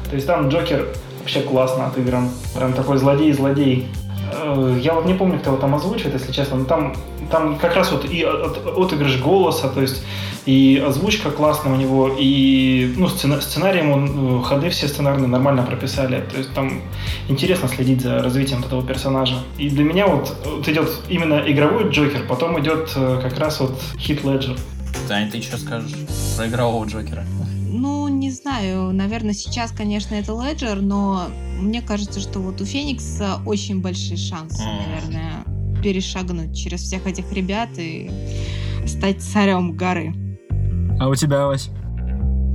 То 0.09 0.15
есть 0.15 0.27
там 0.27 0.49
Джокер 0.49 0.89
вообще 1.21 1.41
классно 1.41 1.87
отыгран. 1.87 2.31
Прям 2.55 2.73
такой 2.73 2.99
злодей-злодей. 2.99 3.89
Э, 4.33 4.79
я 4.81 4.95
вот 4.95 5.07
не 5.07 5.15
помню, 5.15 5.39
кто 5.39 5.51
его 5.51 5.61
там 5.61 5.75
озвучивает, 5.75 6.15
если 6.15 6.33
честно, 6.33 6.59
но 6.59 6.65
там, 6.65 6.95
там 7.31 7.59
как 7.59 7.75
раз 7.75 7.93
вот 7.93 8.05
и 8.05 8.23
от, 8.23 8.65
отыгрыш 8.79 9.21
голоса, 9.21 9.69
то 9.69 9.81
есть 9.81 10.03
и 10.47 10.83
озвучка 10.87 11.31
классная 11.31 11.73
у 11.73 11.77
него, 11.77 12.15
и 12.17 12.95
ну, 12.97 13.09
сцена, 13.09 13.41
сценарием 13.41 13.91
он, 13.91 14.41
э, 14.41 14.43
ходы 14.45 14.71
все 14.71 14.87
сценарные 14.87 15.27
нормально 15.27 15.63
прописали. 15.63 16.25
То 16.31 16.39
есть 16.39 16.55
там 16.55 16.83
интересно 17.29 17.69
следить 17.69 18.03
за 18.03 18.23
развитием 18.23 18.61
этого 18.61 18.87
персонажа. 18.87 19.37
И 19.59 19.69
для 19.69 19.85
меня 19.85 20.07
вот, 20.07 20.37
вот 20.45 20.69
идет 20.69 20.89
именно 21.09 21.43
игровой 21.47 21.91
Джокер, 21.91 22.27
потом 22.29 22.61
идет 22.61 22.93
э, 22.95 23.19
как 23.21 23.39
раз 23.39 23.61
вот 23.61 23.81
Хит 23.99 24.25
Леджер. 24.25 24.57
Таня, 25.09 25.31
ты 25.31 25.43
что 25.43 25.57
скажешь 25.57 25.93
про 26.37 26.47
игрового 26.47 26.85
Джокера? 26.85 27.25
Ну, 27.69 28.09
не 28.09 28.31
знаю, 28.31 28.93
наверное, 28.93 29.35
сейчас, 29.35 29.73
конечно, 29.73 30.15
это 30.15 30.33
Леджер, 30.33 30.81
но 30.81 31.29
мне 31.59 31.83
кажется, 31.83 32.21
что 32.21 32.39
вот 32.41 32.61
у 32.61 32.65
Феникса 32.65 33.41
очень 33.45 33.81
большие 33.81 34.17
шансы, 34.17 34.63
наверное, 34.65 35.45
перешагнуть 35.83 36.57
через 36.57 36.83
всех 36.83 37.07
этих 37.07 37.33
ребят 37.33 37.71
и 37.77 38.11
стать 38.87 39.21
царем 39.21 39.77
горы. 39.77 40.15
А 41.01 41.09
у 41.09 41.15
тебя, 41.15 41.47
Вась? 41.47 41.71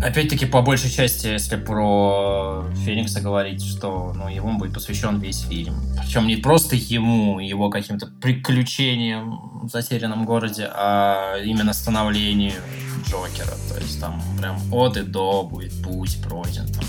Опять-таки, 0.01 0.46
по 0.46 0.62
большей 0.62 0.89
части, 0.89 1.27
если 1.27 1.58
про 1.58 2.65
Феникса 2.84 3.22
говорить, 3.22 3.63
что 3.63 4.13
ну, 4.15 4.27
ему 4.27 4.58
будет 4.58 4.74
посвящен 4.74 5.20
весь 5.20 5.41
фильм. 5.41 5.75
Причем 6.01 6.27
не 6.27 6.38
просто 6.38 6.75
ему, 6.75 7.39
его 7.39 7.70
каким-то 7.70 8.08
приключениям 8.08 9.62
в 9.63 9.70
затерянном 9.70 10.25
городе, 10.25 10.67
а 10.74 11.38
именно 11.43 11.74
становлению 11.74 12.53
Джокера. 13.08 13.53
То 13.70 13.79
есть 13.79 14.00
там 14.00 14.22
прям 14.39 14.58
от 14.74 14.98
и 14.98 15.03
до 15.03 15.43
будет 15.43 15.79
путь 15.84 16.17
пройден. 16.24 16.67
Там. 16.67 16.84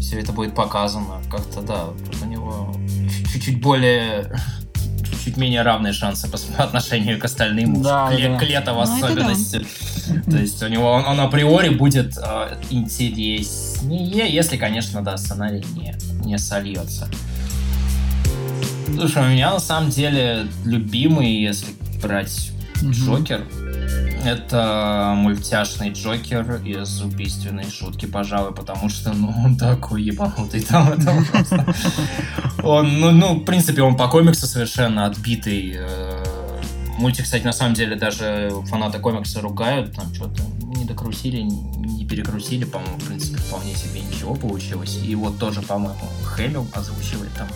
Все 0.00 0.18
это 0.18 0.32
будет 0.32 0.54
показано. 0.54 1.20
Как-то, 1.30 1.60
да, 1.60 1.88
у 2.22 2.26
него 2.26 2.74
чуть-чуть 3.30 3.60
более 3.60 4.32
чуть 5.22 5.36
менее 5.36 5.62
равные 5.62 5.92
шансы 5.92 6.28
по 6.28 6.38
отношению 6.62 7.18
к 7.18 7.24
остальным, 7.24 7.82
да, 7.82 8.10
к, 8.10 8.16
да. 8.20 8.38
к 8.38 8.42
Лето 8.42 8.72
в 8.72 8.76
Ну, 8.76 8.96
это 8.96 9.06
особенности. 9.06 9.66
То 10.30 10.36
есть 10.36 10.62
у 10.62 10.68
него 10.68 10.90
он, 10.90 11.04
он 11.04 11.20
априори 11.20 11.70
будет 11.70 12.16
э, 12.16 12.56
интереснее, 12.70 14.32
если, 14.32 14.56
конечно, 14.56 15.02
да, 15.02 15.16
сценарий 15.16 15.64
не, 15.74 15.94
не 16.24 16.38
сольется. 16.38 17.08
Слушай, 18.94 19.22
у 19.22 19.28
меня 19.28 19.52
на 19.52 19.60
самом 19.60 19.90
деле 19.90 20.46
любимый, 20.64 21.42
если 21.42 21.68
брать 22.02 22.52
Мгм. 22.82 22.92
Джокер, 22.92 23.46
это 24.24 25.14
мультяшный 25.16 25.90
Джокер 25.90 26.60
из 26.64 27.00
убийственной 27.00 27.70
шутки, 27.70 28.06
пожалуй, 28.06 28.52
потому 28.52 28.88
что, 28.88 29.12
ну, 29.12 29.32
он 29.44 29.56
такой 29.56 30.02
ебанутый 30.02 30.62
там. 30.62 30.92
это 30.92 31.24
просто. 31.30 31.74
Он, 32.62 33.00
ну, 33.00 33.10
ну, 33.12 33.34
в 33.34 33.44
принципе, 33.44 33.82
он 33.82 33.96
по 33.96 34.08
комиксу 34.08 34.46
совершенно 34.46 35.06
отбитый. 35.06 35.76
э, 35.76 36.41
Мультик, 37.02 37.24
кстати, 37.24 37.42
на 37.42 37.52
самом 37.52 37.74
деле 37.74 37.96
даже 37.96 38.52
фанаты 38.68 39.00
комикса 39.00 39.40
ругают, 39.40 39.92
там 39.92 40.14
что-то 40.14 40.40
не 40.76 40.84
докрутили, 40.84 41.38
не 41.40 42.06
перекрутили, 42.06 42.62
по-моему, 42.64 42.96
в 42.96 43.04
принципе, 43.08 43.38
вполне 43.38 43.74
себе 43.74 44.02
ничего 44.02 44.36
получилось. 44.36 45.00
И 45.02 45.16
вот 45.16 45.36
тоже, 45.36 45.62
по-моему, 45.62 45.98
Хэмилл 46.22 46.64
озвучивает 46.72 47.32
там. 47.36 47.48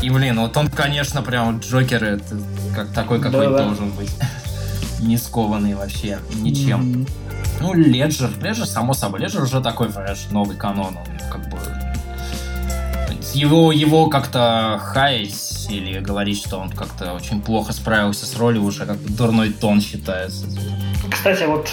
И, 0.00 0.08
блин, 0.08 0.40
вот 0.40 0.56
он, 0.56 0.68
конечно, 0.68 1.20
прям 1.20 1.60
Джокер, 1.60 2.02
это 2.02 2.40
как 2.74 2.94
такой, 2.94 3.20
какой 3.20 3.44
Да-да. 3.44 3.64
должен 3.64 3.90
быть. 3.90 4.10
Не 5.00 5.18
скованный 5.18 5.74
вообще 5.74 6.18
ничем. 6.36 6.80
Мгм. 6.80 7.06
Ну, 7.60 7.74
Леджер, 7.74 8.30
Леджер, 8.40 8.64
само 8.64 8.94
собой, 8.94 9.20
Леджер 9.20 9.42
уже 9.42 9.60
такой, 9.60 9.90
понимаешь, 9.90 10.28
новый 10.30 10.56
канон, 10.56 10.96
он 10.96 11.30
как 11.30 11.50
бы... 11.50 11.58
Его, 13.34 13.70
его 13.70 14.08
как-то 14.08 14.80
хаять 14.82 15.51
или 15.76 15.98
говорить, 16.00 16.38
что 16.38 16.58
он 16.58 16.70
как-то 16.70 17.14
очень 17.14 17.40
плохо 17.40 17.72
справился 17.72 18.26
с 18.26 18.36
ролью, 18.36 18.62
уже 18.64 18.86
как 18.86 18.98
дурной 19.16 19.50
тон 19.50 19.80
считается. 19.80 20.46
Кстати, 21.10 21.44
вот 21.44 21.68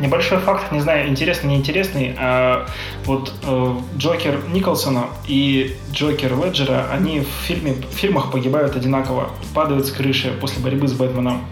небольшой 0.00 0.38
факт, 0.38 0.72
не 0.72 0.80
знаю, 0.80 1.08
интересный, 1.08 1.50
неинтересный. 1.50 2.14
а 2.18 2.66
вот 3.04 3.32
э, 3.44 3.76
Джокер 3.96 4.40
Николсона 4.52 5.06
и 5.26 5.76
Джокер 5.92 6.36
Леджера, 6.36 6.88
они 6.92 7.20
в, 7.20 7.28
фильме, 7.46 7.74
в 7.74 7.94
фильмах 7.94 8.30
погибают 8.30 8.76
одинаково, 8.76 9.30
падают 9.54 9.86
с 9.86 9.90
крыши 9.92 10.32
после 10.40 10.62
борьбы 10.62 10.88
с 10.88 10.92
Бэтменом. 10.92 11.44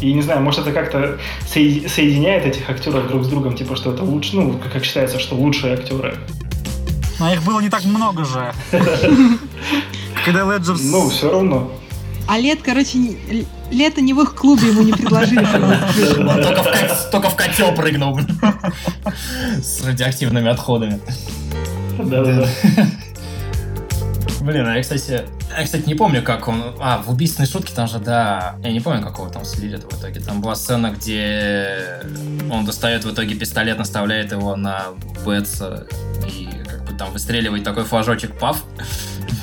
И 0.00 0.12
не 0.12 0.22
знаю, 0.22 0.42
может 0.42 0.60
это 0.60 0.72
как-то 0.72 1.18
соеди- 1.46 1.88
соединяет 1.88 2.46
этих 2.46 2.68
актеров 2.70 3.08
друг 3.08 3.24
с 3.24 3.28
другом, 3.28 3.56
типа 3.56 3.74
что 3.74 3.92
это 3.92 4.04
лучше, 4.04 4.36
ну, 4.36 4.58
как, 4.58 4.72
как 4.72 4.84
считается, 4.84 5.18
что 5.18 5.34
лучшие 5.34 5.74
актеры. 5.74 6.16
Но 7.18 7.32
их 7.32 7.42
было 7.42 7.60
не 7.60 7.68
так 7.68 7.84
много 7.84 8.24
же. 8.24 8.52
Когда 10.24 10.44
Леджер... 10.44 10.76
с- 10.76 10.82
Ну, 10.82 11.08
все 11.08 11.30
равно. 11.30 11.70
А 12.26 12.38
лет, 12.38 12.60
короче, 12.62 12.98
не- 12.98 13.46
лето 13.70 14.00
не 14.02 14.12
в 14.12 14.20
их 14.20 14.34
клубе 14.34 14.68
ему 14.68 14.82
не 14.82 14.92
предложили. 14.92 15.44
только 17.10 17.30
в, 17.30 17.36
котел 17.36 17.74
прыгнул, 17.74 18.14
блин. 18.14 18.38
С 19.62 19.82
радиоактивными 19.84 20.48
отходами. 20.50 21.00
Да-да-да. 21.98 22.46
Блин, 24.40 24.66
а 24.66 24.76
я, 24.76 24.82
кстати, 24.82 25.24
я, 25.56 25.64
кстати, 25.64 25.86
не 25.86 25.94
помню, 25.94 26.22
как 26.22 26.48
он... 26.48 26.62
А, 26.80 27.02
в 27.04 27.10
убийственной 27.10 27.48
шутке 27.48 27.72
там 27.74 27.88
же, 27.88 27.98
да... 27.98 28.56
Я 28.62 28.72
не 28.72 28.80
помню, 28.80 29.02
какого 29.02 29.30
там 29.30 29.44
слили 29.44 29.76
в 29.76 29.98
итоге. 29.98 30.20
Там 30.20 30.40
была 30.40 30.54
сцена, 30.54 30.90
где 30.90 32.02
он 32.50 32.64
достает 32.64 33.04
в 33.04 33.12
итоге 33.12 33.34
пистолет, 33.34 33.78
наставляет 33.78 34.32
его 34.32 34.54
на 34.54 34.84
Бетса 35.26 35.86
и 36.26 36.48
как 36.68 36.84
бы 36.84 36.92
там 36.96 37.10
выстреливает 37.12 37.64
такой 37.64 37.84
флажочек 37.84 38.38
пав 38.38 38.62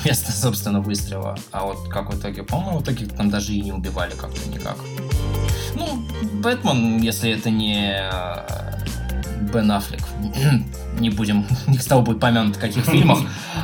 вместо, 0.06 0.30
собственно, 0.30 0.80
выстрела. 0.80 1.36
А 1.50 1.64
вот 1.64 1.88
как 1.88 2.12
в 2.12 2.18
итоге, 2.18 2.44
по-моему, 2.44 2.78
в 2.78 2.82
итоге 2.82 3.06
там 3.06 3.28
даже 3.28 3.52
и 3.52 3.60
не 3.60 3.72
убивали 3.72 4.12
как-то 4.14 4.48
никак. 4.48 4.76
Ну, 5.74 6.06
Бэтмен, 6.42 6.98
если 6.98 7.32
это 7.32 7.50
не 7.50 7.92
э, 7.92 9.52
Бен 9.52 9.72
Аффлек, 9.72 10.02
не 11.00 11.10
будем, 11.10 11.44
не 11.66 11.78
стал 11.78 12.02
будет 12.02 12.20
помянут 12.20 12.56
в 12.56 12.60
каких 12.60 12.84
фильмах, 12.92 13.18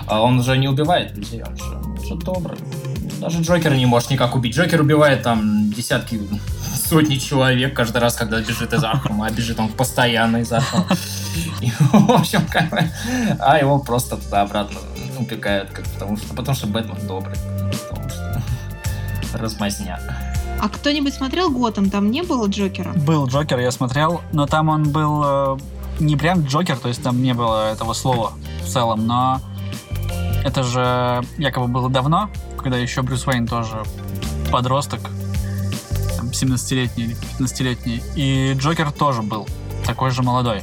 а 0.08 0.20
он 0.20 0.40
уже 0.40 0.58
не 0.58 0.66
убивает 0.66 1.16
людей, 1.16 1.44
он 1.44 1.56
же, 1.56 1.76
он 1.76 2.04
же 2.04 2.16
добрый. 2.16 2.58
Даже 3.20 3.40
Джокер 3.40 3.74
не 3.74 3.86
может 3.86 4.10
никак 4.10 4.34
убить. 4.34 4.56
Джокер 4.56 4.80
убивает 4.80 5.22
там 5.22 5.70
десятки, 5.70 6.20
сотни 6.88 7.18
человек 7.18 7.76
каждый 7.76 7.98
раз, 7.98 8.16
когда 8.16 8.40
бежит 8.40 8.72
из 8.72 8.82
Архама, 8.82 9.26
а 9.26 9.30
бежит 9.30 9.60
он 9.60 9.68
постоянно 9.68 10.38
из 10.38 10.50
Архама. 10.50 10.88
И, 11.60 11.70
в 11.92 12.10
общем, 12.10 12.40
а 13.38 13.58
его 13.58 13.78
просто 13.78 14.16
туда-обратно 14.16 14.80
упекают, 15.22 15.70
как, 15.70 15.86
потому, 15.86 16.16
что, 16.16 16.34
потому 16.34 16.56
что 16.56 16.66
Бэтмен 16.66 17.06
добрый. 17.06 17.36
Потому 17.88 18.08
что 18.08 18.42
размазня. 19.38 19.98
А 20.60 20.68
кто-нибудь 20.68 21.14
смотрел 21.14 21.50
Готэм? 21.50 21.90
Там 21.90 22.10
не 22.10 22.22
было 22.22 22.46
Джокера? 22.46 22.92
Был 22.92 23.26
Джокер, 23.26 23.58
я 23.58 23.70
смотрел, 23.70 24.20
но 24.32 24.46
там 24.46 24.68
он 24.68 24.90
был 24.90 25.22
э, 25.24 25.58
не 25.98 26.16
прям 26.16 26.44
Джокер, 26.44 26.78
то 26.78 26.88
есть 26.88 27.02
там 27.02 27.22
не 27.22 27.34
было 27.34 27.72
этого 27.72 27.94
слова 27.94 28.32
в 28.62 28.68
целом, 28.68 29.06
но 29.06 29.40
это 30.44 30.62
же 30.62 31.22
якобы 31.38 31.68
было 31.68 31.88
давно, 31.88 32.30
когда 32.58 32.76
еще 32.76 33.02
Брюс 33.02 33.26
Уэйн 33.26 33.46
тоже 33.46 33.82
подросток, 34.50 35.00
там, 36.16 36.28
17-летний 36.28 37.04
или 37.04 37.16
15-летний, 37.38 38.02
и 38.14 38.54
Джокер 38.54 38.92
тоже 38.92 39.22
был 39.22 39.48
такой 39.84 40.10
же 40.10 40.22
молодой. 40.22 40.62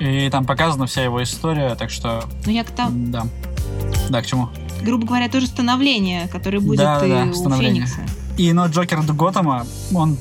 И 0.00 0.28
там 0.30 0.44
показана 0.44 0.86
вся 0.86 1.02
его 1.04 1.22
история, 1.22 1.74
так 1.76 1.90
что, 1.90 2.24
Ну, 2.44 2.52
я 2.52 2.64
к 2.64 2.70
тому, 2.70 2.90
да. 3.12 3.24
Да, 4.08 4.22
к 4.22 4.26
чему? 4.26 4.48
грубо 4.82 5.06
говоря, 5.06 5.28
тоже 5.28 5.46
становление, 5.46 6.26
которое 6.28 6.58
будет 6.58 6.78
Да-да-да, 6.78 7.24
и 7.24 7.28
у 7.28 7.34
становление. 7.34 7.86
Феникса. 7.86 8.00
И, 8.36 8.52
но 8.52 8.66
Джокер 8.66 9.00
Готэма, 9.02 9.64
он 9.94 10.18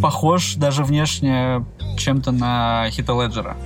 похож 0.00 0.54
даже 0.54 0.84
внешне 0.84 1.64
чем-то 1.98 2.30
на 2.30 2.86
Хита 2.90 3.12
Леджера. 3.12 3.56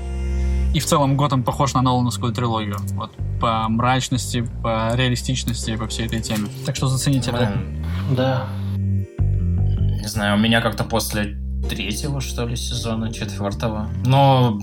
И 0.73 0.81
в 0.81 0.87
целом 0.87 1.17
Готэм 1.17 1.43
похож 1.43 1.75
на 1.75 1.83
Нолановскую 1.83 2.33
трилогию. 2.33 2.79
Вот 2.93 3.13
по 3.41 3.69
мрачности, 3.69 4.49
по 4.63 4.93
реалистичности, 4.95 5.77
по 5.77 5.87
всей 5.89 6.07
этой 6.07 6.21
теме. 6.21 6.49
Так 6.65 6.77
что 6.77 6.87
зацените. 6.87 7.33
Блин, 7.33 7.85
Да. 8.17 8.47
Не 8.77 10.07
знаю, 10.09 10.37
у 10.37 10.41
меня 10.41 10.61
как-то 10.61 10.85
после 10.85 11.37
третьего, 11.69 12.21
что 12.21 12.47
ли, 12.47 12.57
сезона, 12.57 13.13
четвертого. 13.13 13.89
Но, 14.05 14.59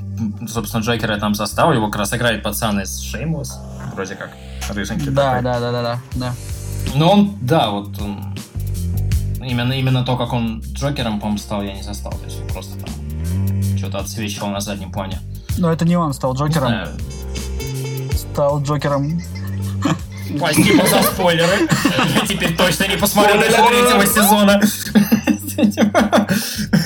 собственно, 0.47 0.81
Джокера 0.81 1.13
я 1.15 1.19
там 1.19 1.35
застал, 1.35 1.71
его 1.73 1.87
как 1.87 1.97
раз 1.99 2.13
играет 2.13 2.43
пацан 2.43 2.79
из 2.81 2.99
Shameless, 3.01 3.49
вроде 3.93 4.15
как, 4.15 4.31
рыженький 4.69 5.09
Да, 5.11 5.35
такой. 5.35 5.43
да, 5.43 5.59
да, 5.59 5.71
да, 5.71 5.81
да, 5.81 5.99
да. 6.15 6.33
Но 6.95 7.11
он, 7.11 7.37
да, 7.41 7.69
вот 7.69 7.99
он... 8.01 8.35
Именно, 9.41 9.73
именно 9.73 10.03
то, 10.03 10.17
как 10.17 10.33
он 10.33 10.61
Джокером, 10.73 11.19
по-моему, 11.19 11.37
стал, 11.37 11.61
я 11.61 11.73
не 11.73 11.81
застал. 11.83 12.11
То 12.11 12.25
есть 12.25 12.45
просто 12.49 12.77
там 12.79 12.89
что-то 13.77 13.99
отсвечивал 13.99 14.49
на 14.49 14.59
заднем 14.59 14.91
плане. 14.91 15.19
Но 15.57 15.71
это 15.71 15.85
не 15.85 15.95
он 15.95 16.13
стал 16.13 16.33
Джокером. 16.35 16.73
стал 18.13 18.61
Джокером. 18.61 19.21
Спасибо 20.35 20.85
за 20.89 21.01
спойлеры. 21.03 21.67
Я 22.15 22.27
теперь 22.27 22.57
точно 22.57 22.87
не 22.87 22.97
посмотрю 22.97 23.35
до 23.39 23.45
третьего 23.45 24.05
сезона. 24.05 24.59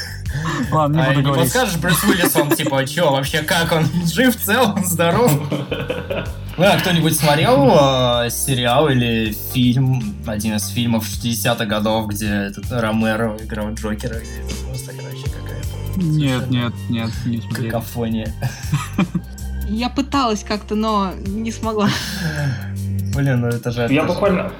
Ладно, 0.71 0.97
не 0.97 1.01
А 1.01 1.07
буду 1.09 1.17
не 1.19 1.25
говорить. 1.25 1.43
подскажешь, 1.53 1.77
Брюс 1.77 2.03
Уиллис, 2.03 2.35
он 2.35 2.49
типа, 2.51 2.85
чё, 2.87 3.11
вообще, 3.11 3.41
как 3.43 3.71
он? 3.71 3.85
Жив, 4.05 4.35
цел, 4.35 4.77
здоров? 4.83 5.31
Ну, 6.57 6.65
а 6.65 6.77
кто-нибудь 6.77 7.15
смотрел 7.15 7.71
э, 8.25 8.29
сериал 8.29 8.89
или 8.89 9.35
фильм, 9.53 10.15
один 10.27 10.55
из 10.57 10.67
фильмов 10.67 11.05
60-х 11.07 11.65
годов, 11.65 12.07
где 12.07 12.27
этот 12.27 12.71
Ромеро 12.71 13.37
играл 13.41 13.73
Джокера? 13.73 14.15
это 14.15 14.25
Просто, 14.67 14.91
короче, 14.93 15.23
какая-то 15.25 15.99
Нет, 16.01 16.49
нет, 16.49 16.73
нет, 16.89 17.09
не 17.25 17.41
смотрел. 17.41 17.71
какофония. 17.71 18.33
Я 19.69 19.89
пыталась 19.89 20.43
как-то, 20.43 20.75
но 20.75 21.11
не 21.25 21.51
смогла. 21.51 21.89
Блин, 23.15 23.41
ну 23.41 23.47
это 23.47 23.71
же... 23.71 23.87
Я 23.89 24.03
буквально, 24.03 24.51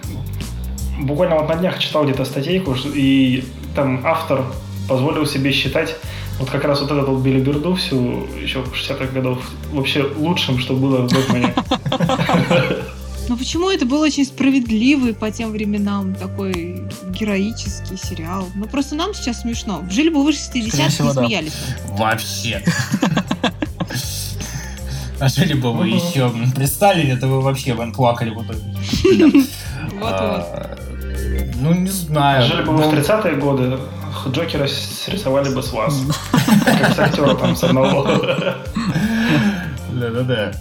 буквально 1.02 1.36
вот 1.36 1.50
на 1.50 1.56
днях 1.56 1.78
читал 1.80 2.06
где-то 2.06 2.24
статейку, 2.26 2.76
и 2.86 3.44
там 3.76 4.02
автор 4.06 4.46
позволил 4.88 5.26
себе 5.26 5.52
считать 5.52 5.96
вот 6.40 6.50
как 6.50 6.64
раз 6.66 6.82
вот 6.82 6.92
этот 6.92 7.08
вот 7.08 7.22
Билли 7.22 7.40
Берду 7.42 7.76
всю 7.76 8.28
еще 8.42 8.60
60-х 8.60 9.08
годов 9.14 9.40
вообще 9.72 10.04
лучшим, 10.18 10.60
что 10.60 10.76
было 10.76 11.08
в 11.08 11.12
Бэтмене. 11.14 11.54
Но 13.30 13.38
почему 13.38 13.70
это 13.70 13.86
был 13.86 14.02
очень 14.02 14.26
справедливый 14.26 15.14
по 15.14 15.32
тем 15.32 15.52
временам 15.52 16.16
такой 16.16 16.84
героический 17.10 17.96
сериал? 17.96 18.48
Ну 18.56 18.66
просто 18.66 18.96
нам 18.96 19.14
сейчас 19.14 19.42
смешно. 19.42 19.84
Жили 19.90 20.10
бы 20.10 20.24
вы 20.24 20.34
60 20.34 20.68
Скорее 20.74 20.90
всего, 20.90 21.12
и 21.12 21.14
да. 21.14 21.26
смеялись. 21.26 21.54
Вообще. 21.90 22.64
А 25.20 25.28
жили 25.30 25.54
бы 25.54 25.72
вы 25.72 25.88
еще, 25.90 26.32
при 26.56 26.66
Сталине, 26.66 27.16
то 27.16 27.28
вы 27.28 27.42
вообще, 27.42 27.76
блин, 27.76 27.94
плакали 27.94 28.32
бы. 28.32 28.44
Вот-вот. 28.44 29.46
А, 30.04 30.78
Ну, 31.62 31.74
не 31.76 31.90
знаю. 31.90 32.44
Жили 32.48 32.64
бы 32.64 32.72
вы 32.76 32.84
в 32.84 32.92
Ну, 32.94 33.00
30-е 33.00 33.36
годы, 33.36 33.78
Джокера 34.30 34.68
срисовали 34.68 35.54
бы 35.54 35.62
с 35.64 35.72
вас. 35.72 36.00
Как 36.66 36.94
с 36.96 37.00
актера 37.00 37.34
там 37.36 37.56
с 37.56 37.64
одного. 37.64 38.04
Да-да-да. 39.94 40.52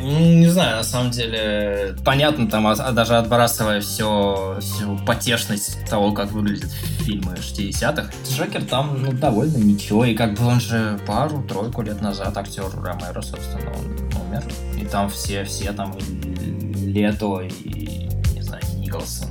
М, 0.00 0.40
Не 0.40 0.48
знаю, 0.48 0.76
на 0.78 0.82
самом 0.82 1.10
деле, 1.10 1.94
понятно, 2.04 2.48
там, 2.48 2.66
а- 2.66 2.72
а 2.72 2.90
даже 2.92 3.16
отбрасывая 3.18 3.80
все, 3.82 4.56
всю 4.60 4.96
потешность 5.06 5.84
того, 5.88 6.12
как 6.12 6.32
выглядят 6.32 6.70
фильмы 7.00 7.34
60-х, 7.36 8.10
Джокер 8.28 8.62
там, 8.64 9.02
ну, 9.02 9.12
довольно 9.12 9.58
ничего, 9.58 10.06
и 10.06 10.14
как 10.14 10.34
бы 10.38 10.46
он 10.46 10.58
же 10.58 10.98
пару-тройку 11.06 11.82
лет 11.82 12.00
назад 12.00 12.36
актер 12.36 12.64
Ромеро, 12.82 13.20
собственно, 13.20 13.70
он 13.72 14.22
умер, 14.28 14.42
и 14.80 14.86
там 14.86 15.10
все, 15.10 15.44
все 15.44 15.70
там, 15.72 15.94
и 15.98 16.90
Лето, 16.92 17.40
и, 17.42 18.08
не 18.34 18.40
знаю, 18.42 18.62
Николсон, 18.78 19.28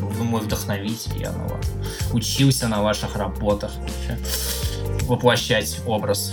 вы 0.00 0.24
мой 0.24 0.40
вдохновитель, 0.40 1.20
я 1.20 1.32
на 1.32 1.44
вас 1.44 1.66
учился 2.12 2.68
на 2.68 2.82
ваших 2.82 3.16
работах, 3.16 3.72
вообще 3.76 4.18
воплощать 5.04 5.80
образ 5.86 6.32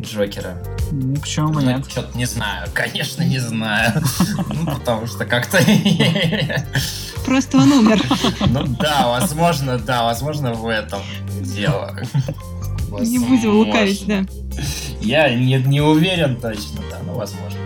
Джокера. 0.00 0.62
Ну, 0.90 1.16
почему 1.16 1.48
бы 1.48 1.62
Ну, 1.62 1.70
нет? 1.70 1.90
Что-то 1.90 2.16
не 2.16 2.26
знаю, 2.26 2.68
конечно, 2.72 3.22
не 3.22 3.38
знаю. 3.38 4.02
Ну, 4.48 4.66
потому 4.66 5.06
что 5.06 5.24
как-то... 5.24 5.58
Просто 7.24 7.56
он 7.56 7.72
умер. 7.72 8.02
Ну 8.46 8.64
да, 8.78 9.08
возможно, 9.08 9.78
да, 9.78 10.04
возможно, 10.04 10.52
в 10.52 10.68
этом 10.68 11.00
дело. 11.42 11.96
Не 13.00 13.18
будем 13.18 13.56
лукавить, 13.56 14.06
да. 14.06 14.24
Я 15.00 15.34
не, 15.34 15.56
не 15.56 15.80
уверен 15.80 16.36
точно, 16.40 16.80
да, 16.90 16.98
но 17.04 17.14
возможно. 17.14 17.58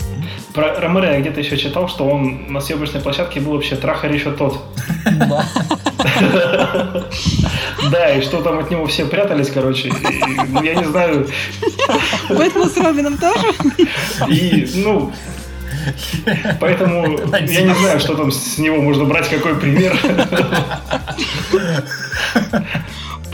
Про 0.59 0.75
Ромеро 0.81 1.13
я 1.13 1.21
где-то 1.21 1.39
еще 1.39 1.57
читал, 1.57 1.89
что 1.89 2.05
он 2.09 2.53
на 2.53 2.61
съемочной 2.61 3.01
площадке 3.01 3.39
был 3.39 3.53
вообще 3.53 3.77
трахарь 3.77 4.13
еще 4.13 4.33
тот. 4.33 4.61
Да. 7.93 8.09
И 8.17 8.23
что 8.23 8.43
там 8.43 8.59
от 8.59 8.69
него 8.69 8.85
все 8.87 9.05
прятались, 9.05 9.53
короче. 9.53 9.93
Ну, 10.49 10.61
я 10.65 10.75
не 10.75 10.85
знаю. 10.85 11.29
Бэтмен 12.29 12.71
с 12.71 12.77
Робином 12.77 13.19
тоже? 13.19 13.55
И, 14.29 14.69
ну, 14.75 15.13
поэтому 16.59 17.21
я 17.47 17.63
не 17.63 17.75
знаю, 17.75 18.01
что 18.01 18.17
там 18.17 18.33
с 18.33 18.59
него 18.59 18.83
можно 18.83 19.05
брать, 19.05 19.29
какой 19.29 19.55
пример. 19.55 19.97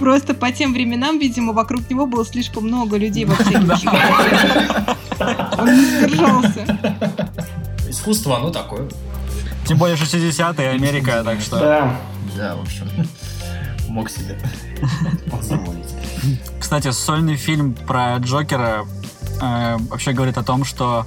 Просто 0.05 0.35
по 0.35 0.53
тем 0.53 0.75
временам, 0.75 1.19
видимо, 1.19 1.55
вокруг 1.55 1.89
него 1.89 2.07
было 2.07 2.27
слишком 2.27 2.65
много 2.65 2.99
людей 2.99 3.25
во 3.25 3.35
всяких. 3.37 3.57
Он 5.59 5.75
не 5.75 5.87
сдержался. 5.87 6.79
Искусство, 7.89 8.37
оно 8.37 8.51
такое. 8.51 8.87
Тем 9.67 9.79
более 9.79 9.97
60-е, 9.97 10.69
Америка, 10.73 11.23
так 11.25 11.41
что... 11.41 11.59
Да. 11.59 11.97
Да, 12.37 12.55
в 12.55 12.61
общем, 12.61 12.87
мог 13.89 14.11
себе 14.11 14.39
позволить. 15.31 15.95
Кстати, 16.61 16.91
сольный 16.91 17.37
фильм 17.37 17.73
про 17.73 18.19
Джокера 18.19 18.85
э, 19.41 19.77
вообще 19.89 20.13
говорит 20.13 20.37
о 20.37 20.43
том, 20.43 20.67
что 20.67 21.07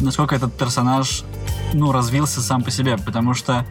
насколько 0.00 0.34
этот 0.34 0.52
персонаж 0.52 1.24
ну, 1.72 1.90
развился 1.90 2.42
сам 2.42 2.62
по 2.62 2.70
себе, 2.70 2.98
потому 2.98 3.32
что 3.32 3.64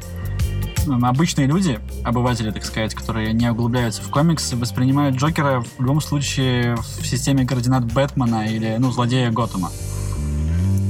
обычные 0.88 1.48
люди, 1.48 1.80
обыватели, 2.04 2.52
так 2.52 2.64
сказать, 2.66 2.94
которые 2.94 3.34
не 3.34 3.50
углубляются 3.52 4.02
в 4.02 4.10
комиксы, 4.10 4.56
воспринимают 4.56 5.16
Джокера 5.16 5.62
в 5.62 5.82
любом 5.82 6.02
случае 6.02 6.76
в 6.76 7.06
системе 7.06 7.46
координат 7.46 7.92
Бэтмена 7.92 8.48
или, 8.48 8.76
ну, 8.80 8.92
злодея 8.92 9.32
Готэма. 9.32 9.72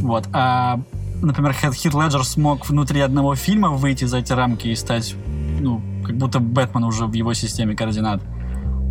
Вот. 0.01 0.27
А, 0.33 0.79
например, 1.21 1.53
Хит 1.53 1.93
Леджер 1.93 2.23
смог 2.23 2.67
внутри 2.69 3.01
одного 3.01 3.35
фильма 3.35 3.69
выйти 3.69 4.05
за 4.05 4.17
эти 4.17 4.33
рамки 4.33 4.67
и 4.67 4.75
стать, 4.75 5.15
ну, 5.59 5.81
как 6.05 6.17
будто 6.17 6.39
Бэтмен 6.39 6.83
уже 6.83 7.05
в 7.05 7.13
его 7.13 7.33
системе 7.33 7.75
координат. 7.75 8.21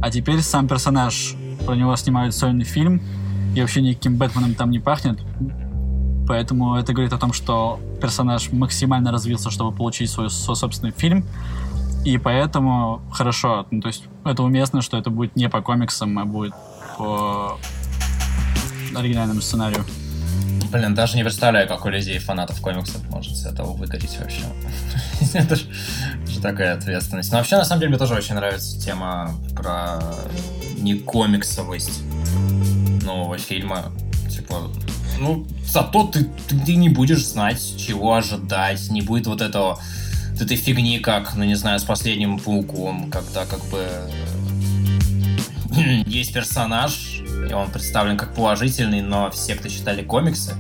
А 0.03 0.11
теперь 0.11 0.41
сам 0.43 0.69
персонаж, 0.69 1.35
про 1.65 1.75
него 1.75 1.95
снимают 1.97 2.35
сольный 2.35 2.65
фильм, 2.65 3.01
и 3.55 3.61
вообще 3.61 3.81
никаким 3.81 4.17
Бэтменом 4.17 4.55
там 4.55 4.71
не 4.71 4.81
пахнет. 4.81 5.21
Поэтому 6.27 6.75
это 6.77 6.93
говорит 6.93 7.13
о 7.13 7.19
том, 7.19 7.33
что 7.33 7.79
персонаж 8.05 8.53
максимально 8.53 9.11
развился, 9.13 9.51
чтобы 9.51 9.75
получить 9.75 10.11
свой, 10.11 10.29
свой 10.29 10.57
собственный 10.57 10.93
фильм. 10.93 11.25
И 12.05 12.19
поэтому 12.19 13.01
хорошо, 13.11 13.67
ну, 13.71 13.81
то 13.81 13.89
есть 13.89 14.05
это 14.27 14.43
уместно, 14.43 14.83
что 14.83 14.99
это 14.99 15.09
будет 15.09 15.37
не 15.37 15.49
по 15.49 15.63
комиксам, 15.63 16.19
а 16.19 16.27
будет 16.27 16.53
по 16.99 17.59
оригинальному 18.95 19.41
сценарию. 19.41 19.83
Блин, 20.71 20.95
даже 20.95 21.17
не 21.17 21.23
представляю, 21.23 21.67
как 21.67 21.87
у 21.87 21.89
людей 21.89 22.19
фанатов 22.19 22.61
комиксов 22.61 23.03
может 23.09 23.35
с 23.37 23.47
этого 23.47 23.73
выгореть 23.73 24.19
вообще. 24.21 24.45
Это 25.33 25.57
же 25.57 25.65
такая 26.43 26.77
ответственность. 26.77 27.33
Но 27.33 27.39
вообще, 27.39 27.57
на 27.57 27.65
самом 27.65 27.81
деле, 27.81 27.89
мне 27.89 27.99
тоже 27.99 28.13
очень 28.13 28.35
нравится 28.35 28.79
тема 28.79 29.31
про 29.57 29.99
не 30.77 30.99
комиксовость 30.99 32.03
нового 33.03 33.39
фильма. 33.39 33.85
Типа, 34.29 34.69
ну, 35.19 35.47
зато 35.65 36.05
ты, 36.07 36.25
ты, 36.49 36.59
ты 36.59 36.75
не 36.77 36.89
будешь 36.89 37.25
знать, 37.25 37.61
чего 37.79 38.15
ожидать. 38.15 38.91
Не 38.91 39.03
будет 39.03 39.27
вот 39.27 39.41
этого 39.41 39.79
вот 40.33 40.43
этой 40.43 40.57
фигни, 40.57 40.99
как, 40.99 41.35
ну, 41.37 41.45
не 41.45 41.55
знаю, 41.55 41.79
с 41.79 41.85
последним 41.85 42.39
пауком, 42.39 43.11
когда 43.11 43.47
как 43.47 43.65
бы 43.67 43.87
есть 46.07 46.33
персонаж, 46.33 47.23
и 47.49 47.53
он 47.53 47.71
представлен 47.71 48.17
как 48.17 48.35
положительный, 48.35 49.01
но 49.01 49.31
все, 49.31 49.55
кто 49.55 49.69
читали 49.69 50.03
комиксы, 50.03 50.55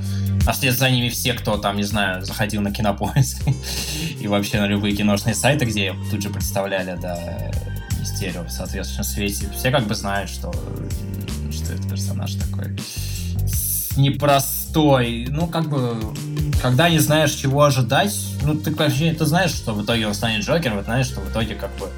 а 0.47 0.53
вслед 0.53 0.79
за 0.79 0.91
ними 0.91 1.09
все, 1.09 1.33
кто 1.33 1.57
там, 1.57 1.77
не 1.77 1.83
знаю, 1.83 2.25
заходил 2.25 2.61
на 2.63 2.71
кинопоиск 2.71 3.43
и 4.21 4.29
вообще 4.29 4.61
на 4.61 4.67
любые 4.67 4.95
киношные 4.95 5.35
сайты, 5.35 5.65
где 5.65 5.95
тут 6.11 6.23
же 6.23 6.31
представляли, 6.31 6.97
да, 7.01 7.19
Мистерио 7.99 8.45
в 8.45 8.51
соответствующем 8.51 9.05
свете, 9.05 9.49
все 9.57 9.71
как 9.71 9.87
бы 9.87 9.95
знают, 9.95 10.31
что, 10.31 10.53
что 11.51 11.73
это 11.73 11.89
персонаж 11.89 12.35
такой 12.35 12.77
непростой. 13.97 15.27
Ну, 15.31 15.47
как 15.47 15.69
бы, 15.69 15.97
когда 16.63 16.89
не 16.89 16.99
знаешь, 16.99 17.33
чего 17.33 17.65
ожидать, 17.65 18.15
ну, 18.43 18.55
ты 18.55 18.75
вообще 18.75 19.13
ты 19.13 19.25
знаешь, 19.27 19.53
что 19.53 19.73
в 19.73 19.85
итоге 19.85 20.07
он 20.07 20.15
станет 20.15 20.45
Джокером, 20.45 20.81
и 20.81 20.85
знаешь, 20.85 21.07
что 21.07 21.21
в 21.21 21.31
итоге 21.31 21.55
как 21.55 21.71
бы 21.79 21.89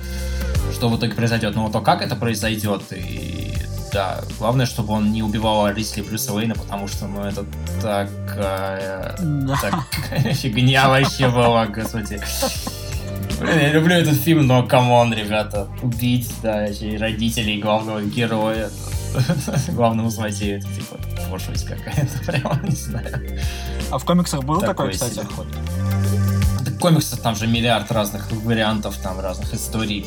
что 0.72 0.88
в 0.88 0.98
итоге 0.98 1.14
произойдет. 1.14 1.54
Но 1.54 1.64
вот 1.64 1.72
то, 1.72 1.80
как 1.80 2.02
это 2.02 2.16
произойдет, 2.16 2.82
и 2.90 3.54
да, 3.92 4.20
главное, 4.38 4.66
чтобы 4.66 4.92
он 4.92 5.10
не 5.12 5.22
убивал 5.22 5.70
родителей 5.70 6.02
Брюса 6.02 6.34
Уэйна, 6.34 6.54
потому 6.54 6.86
что, 6.86 7.06
ну, 7.06 7.22
это 7.22 7.44
такая, 7.80 9.16
такая 9.60 10.34
фигня 10.34 10.88
вообще 10.88 11.28
была, 11.28 11.66
господи. 11.66 12.20
Блин, 13.40 13.58
я 13.58 13.72
люблю 13.72 13.94
этот 13.94 14.16
фильм, 14.16 14.46
но 14.46 14.62
come 14.62 14.91
on, 14.91 15.12
ребята, 15.12 15.68
убить, 15.82 16.30
да, 16.42 16.66
родителей 16.66 17.60
главного 17.60 18.02
героя, 18.02 18.70
главному 19.68 20.10
злодею, 20.10 20.58
это 20.58 20.68
типа 20.68 20.96
пошлость 21.30 21.66
какая-то, 21.66 22.18
прямо, 22.26 22.60
не 22.62 22.74
знаю. 22.74 23.40
А 23.90 23.98
в 23.98 24.04
комиксах 24.04 24.42
был 24.44 24.60
такой, 24.60 24.92
Такой 24.92 24.92
кстати? 24.92 25.26
ход. 25.32 25.46
Комиксов 26.80 27.20
там 27.20 27.34
же 27.34 27.46
миллиард 27.46 27.90
разных 27.90 28.30
вариантов, 28.32 28.96
там 29.02 29.18
разных 29.20 29.54
историй. 29.54 30.06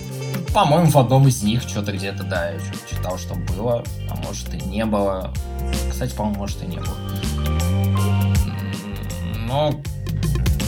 по-моему, 0.53 0.89
в 0.91 0.97
одном 0.97 1.27
из 1.27 1.41
них 1.41 1.63
что-то 1.63 1.91
где-то, 1.91 2.23
да, 2.23 2.51
я 2.51 2.59
читал, 2.89 3.17
что 3.17 3.33
было, 3.35 3.83
а 4.09 4.15
может 4.17 4.53
и 4.53 4.57
не 4.65 4.85
было. 4.85 5.33
Кстати, 5.89 6.13
по-моему, 6.13 6.39
может 6.39 6.62
и 6.63 6.67
не 6.67 6.77
было. 6.77 6.95
Но 9.47 9.81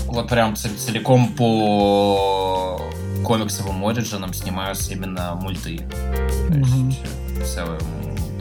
вот 0.08 0.28
прям 0.28 0.56
целиком 0.56 1.34
по 1.34 2.82
комиксовым 3.24 3.86
оригинам 3.86 4.34
снимаются 4.34 4.92
именно 4.94 5.36
мульты. 5.36 5.82
Есть 6.50 7.54
целая 7.54 7.80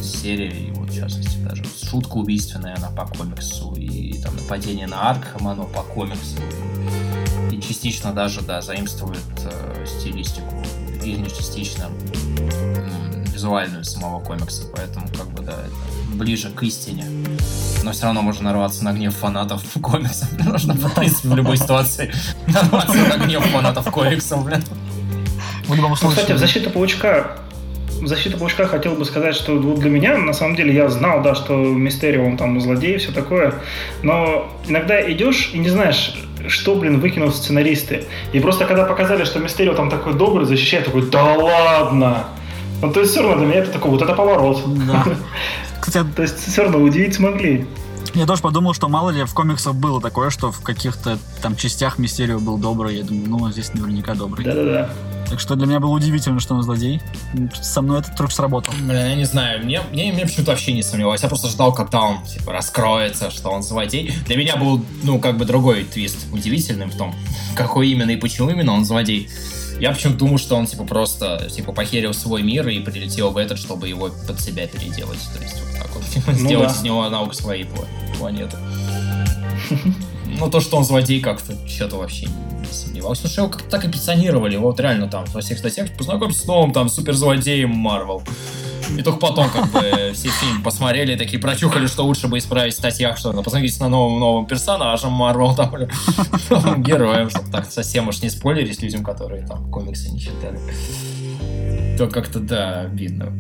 серия, 0.02 0.50
и 0.50 0.70
вот 0.72 0.90
в 0.90 0.94
частности 0.94 1.36
даже 1.38 1.64
шутка 1.64 2.16
убийственная, 2.16 2.76
она 2.76 2.88
по 2.90 3.06
комиксу, 3.06 3.74
и 3.74 4.20
там 4.22 4.36
нападение 4.36 4.86
на 4.86 5.10
Аркхам, 5.10 5.48
оно 5.48 5.64
по 5.64 5.82
комиксу. 5.82 6.36
И 7.50 7.60
частично 7.60 8.12
даже, 8.12 8.42
да, 8.42 8.62
заимствует 8.62 9.20
э, 9.44 9.86
стилистику, 9.86 10.54
или 11.02 11.18
не 11.18 11.28
частично, 11.28 11.88
визуальную 13.32 13.84
самого 13.84 14.22
комикса, 14.22 14.64
поэтому 14.74 15.08
как 15.08 15.28
бы, 15.30 15.42
да, 15.42 15.52
это 15.52 16.16
ближе 16.16 16.50
к 16.50 16.62
истине. 16.62 17.06
Но 17.82 17.92
все 17.92 18.04
равно 18.04 18.20
можно 18.20 18.44
нарваться 18.44 18.84
на 18.84 18.92
гнев 18.92 19.14
фанатов 19.16 19.62
комиксов. 19.80 20.28
Можно, 20.38 20.74
в 20.74 20.94
принципе, 20.94 21.28
в 21.28 21.36
любой 21.36 21.56
ситуации 21.56 22.12
нарваться 22.46 22.94
на 22.94 23.24
гнев 23.24 23.44
фанатов 23.46 23.90
комиксов, 23.90 24.44
блин. 24.44 24.62
В 25.66 25.74
любом 25.74 25.96
случае. 25.96 26.22
Кстати, 26.22 26.36
в 26.36 26.38
защиту 26.38 26.70
паучка 26.70 27.38
в 28.00 28.06
защиту 28.06 28.38
паучка 28.38 28.66
хотел 28.66 28.94
бы 28.94 29.04
сказать, 29.04 29.34
что 29.34 29.56
вот 29.56 29.78
для 29.78 29.90
меня, 29.90 30.16
на 30.16 30.32
самом 30.32 30.56
деле, 30.56 30.74
я 30.74 30.88
знал, 30.88 31.22
да, 31.22 31.34
что 31.34 31.54
Мистерио, 31.54 32.24
он 32.24 32.36
там 32.36 32.60
злодей 32.60 32.94
и 32.94 32.98
все 32.98 33.12
такое, 33.12 33.54
но 34.02 34.50
иногда 34.66 35.00
идешь 35.10 35.50
и 35.52 35.58
не 35.58 35.68
знаешь, 35.68 36.14
что, 36.48 36.74
блин, 36.74 37.00
выкинут 37.00 37.34
сценаристы. 37.34 38.04
И 38.32 38.40
просто 38.40 38.64
когда 38.64 38.84
показали, 38.84 39.24
что 39.24 39.38
Мистерио 39.38 39.74
там 39.74 39.90
такой 39.90 40.14
добрый, 40.14 40.46
защищает, 40.46 40.86
такой, 40.86 41.02
да 41.10 41.34
ладно! 41.34 42.24
Ну, 42.82 42.90
то 42.90 43.00
есть 43.00 43.12
все 43.12 43.22
равно 43.22 43.36
для 43.36 43.46
меня 43.46 43.58
это 43.60 43.72
такой, 43.72 43.90
вот 43.90 44.00
это 44.02 44.14
поворот. 44.14 44.62
Да. 44.86 45.04
Кстати, 45.80 46.06
то 46.16 46.22
есть 46.22 46.38
все 46.50 46.62
равно 46.62 46.78
удивить 46.78 47.14
смогли. 47.14 47.66
Я 48.14 48.26
тоже 48.26 48.42
подумал, 48.42 48.74
что 48.74 48.88
мало 48.88 49.10
ли 49.10 49.22
в 49.24 49.34
комиксах 49.34 49.74
было 49.74 50.00
такое, 50.00 50.30
что 50.30 50.50
в 50.50 50.60
каких-то 50.60 51.18
там 51.42 51.56
частях 51.56 51.98
Мистерио 51.98 52.40
был 52.40 52.58
добрый. 52.58 52.96
Я 52.96 53.04
думаю, 53.04 53.28
ну, 53.28 53.52
здесь 53.52 53.72
наверняка 53.72 54.14
добрый. 54.14 54.44
Да-да-да. 54.44 54.90
Так 55.30 55.38
что 55.38 55.54
для 55.54 55.66
меня 55.66 55.78
было 55.78 55.90
удивительно, 55.90 56.40
что 56.40 56.54
он 56.54 56.62
злодей. 56.64 57.00
Со 57.62 57.82
мной 57.82 58.00
этот 58.00 58.16
трюк 58.16 58.32
сработал. 58.32 58.74
Блин, 58.80 58.90
я 58.90 59.14
не 59.14 59.24
знаю, 59.24 59.64
мне, 59.64 59.80
мне, 59.92 60.12
мне 60.12 60.26
почему-то 60.26 60.50
вообще 60.50 60.72
не 60.72 60.82
сомневалось. 60.82 61.22
Я 61.22 61.28
просто 61.28 61.48
ждал, 61.48 61.72
когда 61.72 62.02
он, 62.02 62.24
типа, 62.24 62.52
раскроется, 62.52 63.30
что 63.30 63.50
он 63.50 63.62
злодей. 63.62 64.12
Для 64.26 64.36
меня 64.36 64.56
был, 64.56 64.84
ну, 65.04 65.20
как 65.20 65.36
бы 65.36 65.44
другой 65.44 65.84
твист 65.84 66.26
удивительным 66.32 66.90
в 66.90 66.96
том, 66.96 67.14
какой 67.54 67.90
именно 67.90 68.10
и 68.10 68.16
почему 68.16 68.50
именно 68.50 68.72
он 68.72 68.84
злодей. 68.84 69.30
Я 69.80 69.92
почему-то 69.92 70.18
думал, 70.18 70.38
что 70.38 70.56
он, 70.56 70.66
типа, 70.66 70.84
просто, 70.84 71.48
типа, 71.50 71.72
похерил 71.72 72.12
свой 72.12 72.42
мир 72.42 72.68
и 72.68 72.80
прилетел 72.80 73.30
в 73.30 73.38
этот, 73.38 73.58
чтобы 73.58 73.88
его 73.88 74.10
под 74.26 74.38
себя 74.40 74.66
переделать. 74.66 75.20
То 75.34 75.42
есть, 75.42 75.54
вот 75.60 75.82
так 75.82 75.94
вот, 75.94 76.04
типа, 76.04 76.30
ну 76.32 76.38
сделать 76.38 76.68
да. 76.68 76.74
из 76.74 76.82
него 76.82 77.02
аналог 77.02 77.34
своей 77.34 77.66
планеты. 78.18 78.56
Ну, 80.38 80.48
то, 80.48 80.60
что 80.60 80.76
он 80.76 80.84
злодей, 80.84 81.20
как-то 81.20 81.54
что-то 81.68 81.96
вообще 81.96 82.26
не 82.26 82.72
сомневался. 82.72 83.28
Что 83.28 83.42
его 83.42 83.50
как-то 83.50 83.68
так 83.68 83.84
опционировали. 83.84 84.56
Вот 84.56 84.78
реально 84.78 85.08
там 85.08 85.24
во 85.26 85.40
всех 85.40 85.58
статьях 85.58 85.90
познакомься 85.98 86.42
с 86.42 86.46
новым 86.46 86.72
там 86.72 86.88
суперзлодеем 86.88 87.70
Марвел. 87.70 88.22
И 88.98 89.02
только 89.02 89.18
потом, 89.18 89.48
как 89.50 89.70
бы, 89.70 90.10
все 90.14 90.28
фильм 90.28 90.62
посмотрели, 90.62 91.16
такие 91.16 91.40
прочухали, 91.40 91.86
что 91.86 92.04
лучше 92.04 92.28
бы 92.28 92.38
исправить 92.38 92.74
в 92.74 92.76
статьях, 92.76 93.18
что 93.18 93.32
ну, 93.32 93.42
посмотрите 93.42 93.80
на 93.80 93.88
новым 93.88 94.20
новым 94.20 94.46
персонажем 94.46 95.12
Марвел, 95.12 95.54
там, 95.54 95.72
новым 96.50 96.82
героем, 96.82 97.30
чтобы 97.30 97.50
так 97.50 97.70
совсем 97.70 98.08
уж 98.08 98.20
не 98.22 98.30
спойлерить 98.30 98.82
людям, 98.82 99.04
которые 99.04 99.46
там 99.46 99.70
комиксы 99.70 100.10
не 100.10 100.20
читали. 100.20 100.58
То 101.96 102.08
как-то, 102.08 102.40
да, 102.40 102.80
обидно. 102.80 103.32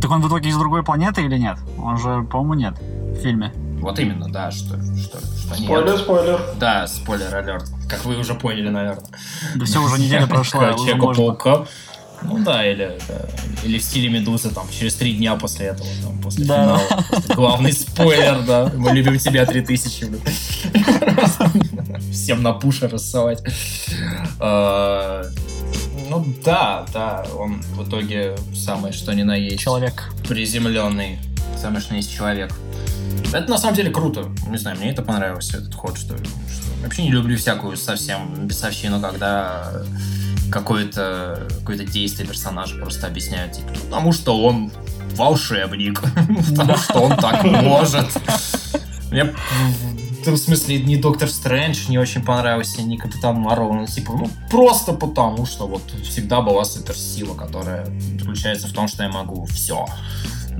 Так 0.00 0.10
он 0.10 0.22
в 0.22 0.28
итоге 0.28 0.48
из 0.48 0.56
другой 0.56 0.82
планеты 0.82 1.22
или 1.22 1.36
нет? 1.36 1.58
Он 1.78 1.98
же, 1.98 2.22
по-моему, 2.22 2.54
нет 2.54 2.74
в 2.78 3.22
фильме. 3.22 3.52
Вот 3.80 3.98
именно, 3.98 4.30
да, 4.30 4.50
что, 4.50 4.78
что, 4.96 5.18
что 5.18 5.54
Спойлер, 5.54 5.92
нет. 5.92 5.98
спойлер. 5.98 6.40
Да, 6.58 6.86
спойлер 6.86 7.34
алерт. 7.34 7.64
Как 7.88 8.04
вы 8.04 8.18
уже 8.18 8.34
поняли, 8.34 8.68
наверное. 8.68 9.04
Да 9.56 9.64
все, 9.64 9.82
уже 9.82 9.98
неделя 10.00 10.26
прошла. 10.28 10.74
Человека-паука. 10.74 11.64
Ну 12.22 12.38
да, 12.44 12.66
или, 12.66 12.98
да, 13.08 13.20
или 13.64 13.78
в 13.78 13.82
стиле 13.82 14.08
Медузы, 14.08 14.50
там, 14.50 14.66
через 14.70 14.94
три 14.94 15.14
дня 15.14 15.36
после 15.36 15.66
этого, 15.66 15.88
там, 16.02 16.20
после 16.20 16.44
да. 16.44 16.62
финала. 16.62 17.04
Просто 17.08 17.34
главный 17.34 17.72
спойлер, 17.72 18.42
да. 18.46 18.72
Мы 18.76 18.92
любим 18.92 19.18
тебя 19.18 19.46
3000, 19.46 20.06
Всем 22.12 22.42
на 22.42 22.52
пуше 22.52 22.88
рассылать. 22.88 23.42
А, 24.38 25.22
ну 26.08 26.24
да, 26.44 26.86
да, 26.92 27.24
он 27.36 27.62
в 27.74 27.88
итоге 27.88 28.36
самый 28.54 28.92
что 28.92 29.12
ни 29.12 29.22
на 29.22 29.36
есть. 29.36 29.60
Человек. 29.60 30.12
Приземленный. 30.28 31.18
Самый 31.60 31.80
что 31.80 31.94
ни 31.94 31.98
есть 31.98 32.12
человек. 32.12 32.52
Это 33.32 33.48
на 33.48 33.58
самом 33.58 33.76
деле 33.76 33.90
круто. 33.90 34.28
Не 34.48 34.58
знаю, 34.58 34.78
мне 34.78 34.90
это 34.90 35.02
понравился, 35.02 35.58
этот 35.58 35.74
ход, 35.74 35.96
что, 35.96 36.16
что... 36.16 36.26
Вообще 36.82 37.02
не 37.02 37.10
люблю 37.10 37.36
всякую 37.36 37.76
совсем 37.76 38.46
бесовщину, 38.46 39.00
когда 39.00 39.84
какое-то 40.50 41.48
какое 41.60 41.78
действие 41.78 42.28
персонажа 42.28 42.76
просто 42.76 43.06
объясняют, 43.06 43.52
типа, 43.52 43.68
потому 43.84 44.12
что 44.12 44.42
он 44.42 44.70
волшебник, 45.14 46.00
потому 46.50 46.76
что 46.76 47.00
он 47.00 47.16
так 47.16 47.44
может. 47.44 48.06
Мне 49.10 49.34
в 50.26 50.36
смысле, 50.36 50.80
ни 50.80 50.96
Доктор 50.96 51.30
Стрэндж 51.30 51.88
не 51.88 51.98
очень 51.98 52.22
понравился, 52.22 52.82
ни 52.82 52.96
Капитан 52.96 53.36
Марвел. 53.36 53.72
Ну, 53.72 53.86
типа, 53.86 54.12
ну, 54.12 54.30
просто 54.50 54.92
потому, 54.92 55.46
что 55.46 55.66
вот 55.66 55.82
всегда 56.04 56.42
была 56.42 56.64
суперсила, 56.64 57.34
которая 57.34 57.86
заключается 58.18 58.68
в 58.68 58.72
том, 58.72 58.88
что 58.88 59.02
я 59.02 59.08
могу 59.08 59.46
все. 59.46 59.86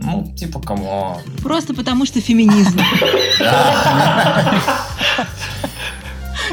Ну, 0.02 0.32
типа, 0.34 0.60
кому? 0.60 1.20
Просто 1.42 1.74
потому, 1.74 2.06
что 2.06 2.20
феминизм. 2.20 2.80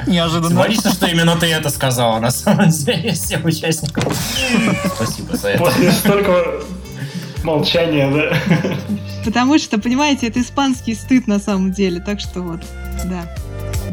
Неожиданно. 0.07 0.49
Символично, 0.49 0.91
что 0.91 1.07
именно 1.07 1.35
ты 1.35 1.47
это 1.47 1.69
сказала, 1.69 2.19
на 2.19 2.31
самом 2.31 2.69
деле, 2.69 3.11
всем 3.11 3.45
участникам. 3.45 4.03
Спасибо 4.95 5.35
за 5.35 5.49
это. 5.49 5.63
После 5.63 5.91
столько 5.91 6.61
молчания, 7.43 8.11
да? 8.11 8.77
Потому 9.25 9.59
что, 9.59 9.77
понимаете, 9.77 10.27
это 10.27 10.41
испанский 10.41 10.95
стыд 10.95 11.27
на 11.27 11.39
самом 11.39 11.73
деле, 11.73 11.99
так 11.99 12.19
что 12.19 12.41
вот, 12.41 12.61
да. 13.05 13.35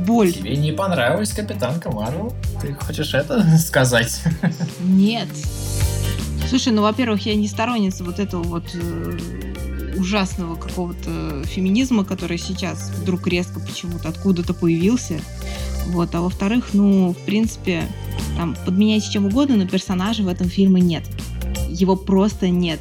Боль. 0.07 0.33
Тебе 0.33 0.57
не 0.57 0.73
понравилась 0.73 1.33
Капитанка 1.33 1.91
Марвел? 1.91 2.35
Ты 2.61 2.75
хочешь 2.75 3.15
это 3.15 3.45
сказать? 3.59 4.21
Нет. 4.81 5.29
Слушай, 6.49 6.73
ну, 6.73 6.83
во-первых, 6.83 7.25
я 7.27 7.35
не 7.35 7.49
сторонница 7.49 8.05
вот 8.05 8.19
этого 8.19 8.43
вот 8.43 8.65
э, 8.75 9.19
ужасного 9.97 10.57
какого-то 10.57 11.43
феминизма, 11.45 12.05
который 12.05 12.39
сейчас 12.39 12.91
вдруг 12.91 13.27
резко 13.27 13.61
почему-то 13.61 14.09
откуда-то 14.09 14.53
появился. 14.53 15.21
Вот. 15.89 16.15
А 16.15 16.21
во-вторых, 16.21 16.71
ну, 16.73 17.13
в 17.13 17.25
принципе, 17.25 17.87
там, 18.37 18.57
подменяйте 18.65 19.13
чем 19.13 19.27
угодно, 19.27 19.57
но 19.57 19.67
персонажа 19.67 20.23
в 20.23 20.29
этом 20.29 20.49
фильме 20.49 20.81
нет. 20.81 21.05
Его 21.69 21.97
просто 21.97 22.49
нет. 22.49 22.81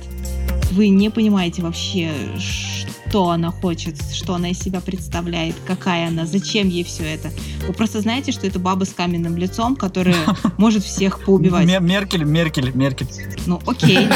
Вы 0.71 0.89
не 0.89 1.09
понимаете 1.09 1.61
вообще, 1.61 2.11
что 2.39 3.29
она 3.29 3.51
хочет, 3.51 4.01
что 4.11 4.33
она 4.33 4.49
из 4.49 4.59
себя 4.59 4.81
представляет, 4.81 5.55
какая 5.67 6.07
она, 6.07 6.25
зачем 6.25 6.67
ей 6.67 6.83
все 6.83 7.03
это. 7.03 7.31
Вы 7.67 7.73
просто 7.73 8.01
знаете, 8.01 8.31
что 8.31 8.47
это 8.47 8.57
баба 8.57 8.85
с 8.85 8.89
каменным 8.89 9.37
лицом, 9.37 9.75
которая 9.75 10.15
может 10.57 10.83
всех 10.83 11.23
поубивать. 11.23 11.67
Меркель, 11.79 12.23
Меркель, 12.23 12.71
Меркель. 12.73 13.07
Ну, 13.45 13.61
окей. 13.67 13.97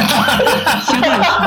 Все 0.88 1.00
дальше. 1.00 1.32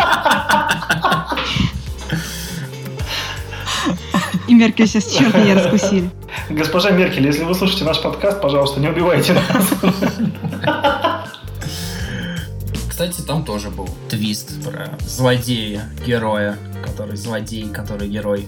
И 4.47 4.55
Меркель 4.55 4.87
сейчас 4.87 5.13
черт 5.13 5.35
меня 5.35 5.55
раскусили. 5.55 6.11
Госпожа 6.49 6.91
Меркель, 6.91 7.27
если 7.27 7.45
вы 7.45 7.55
слушаете 7.55 7.85
наш 7.85 8.01
подкаст, 8.01 8.41
пожалуйста, 8.41 8.81
не 8.81 8.89
убивайте 8.89 9.35
нас 9.35 9.67
кстати, 13.01 13.27
там 13.27 13.47
тоже 13.47 13.71
был 13.71 13.89
твист 14.11 14.63
про 14.63 14.91
злодея, 15.07 15.89
героя, 16.07 16.59
который 16.85 17.17
злодей, 17.17 17.67
который 17.71 18.11
герой. 18.11 18.47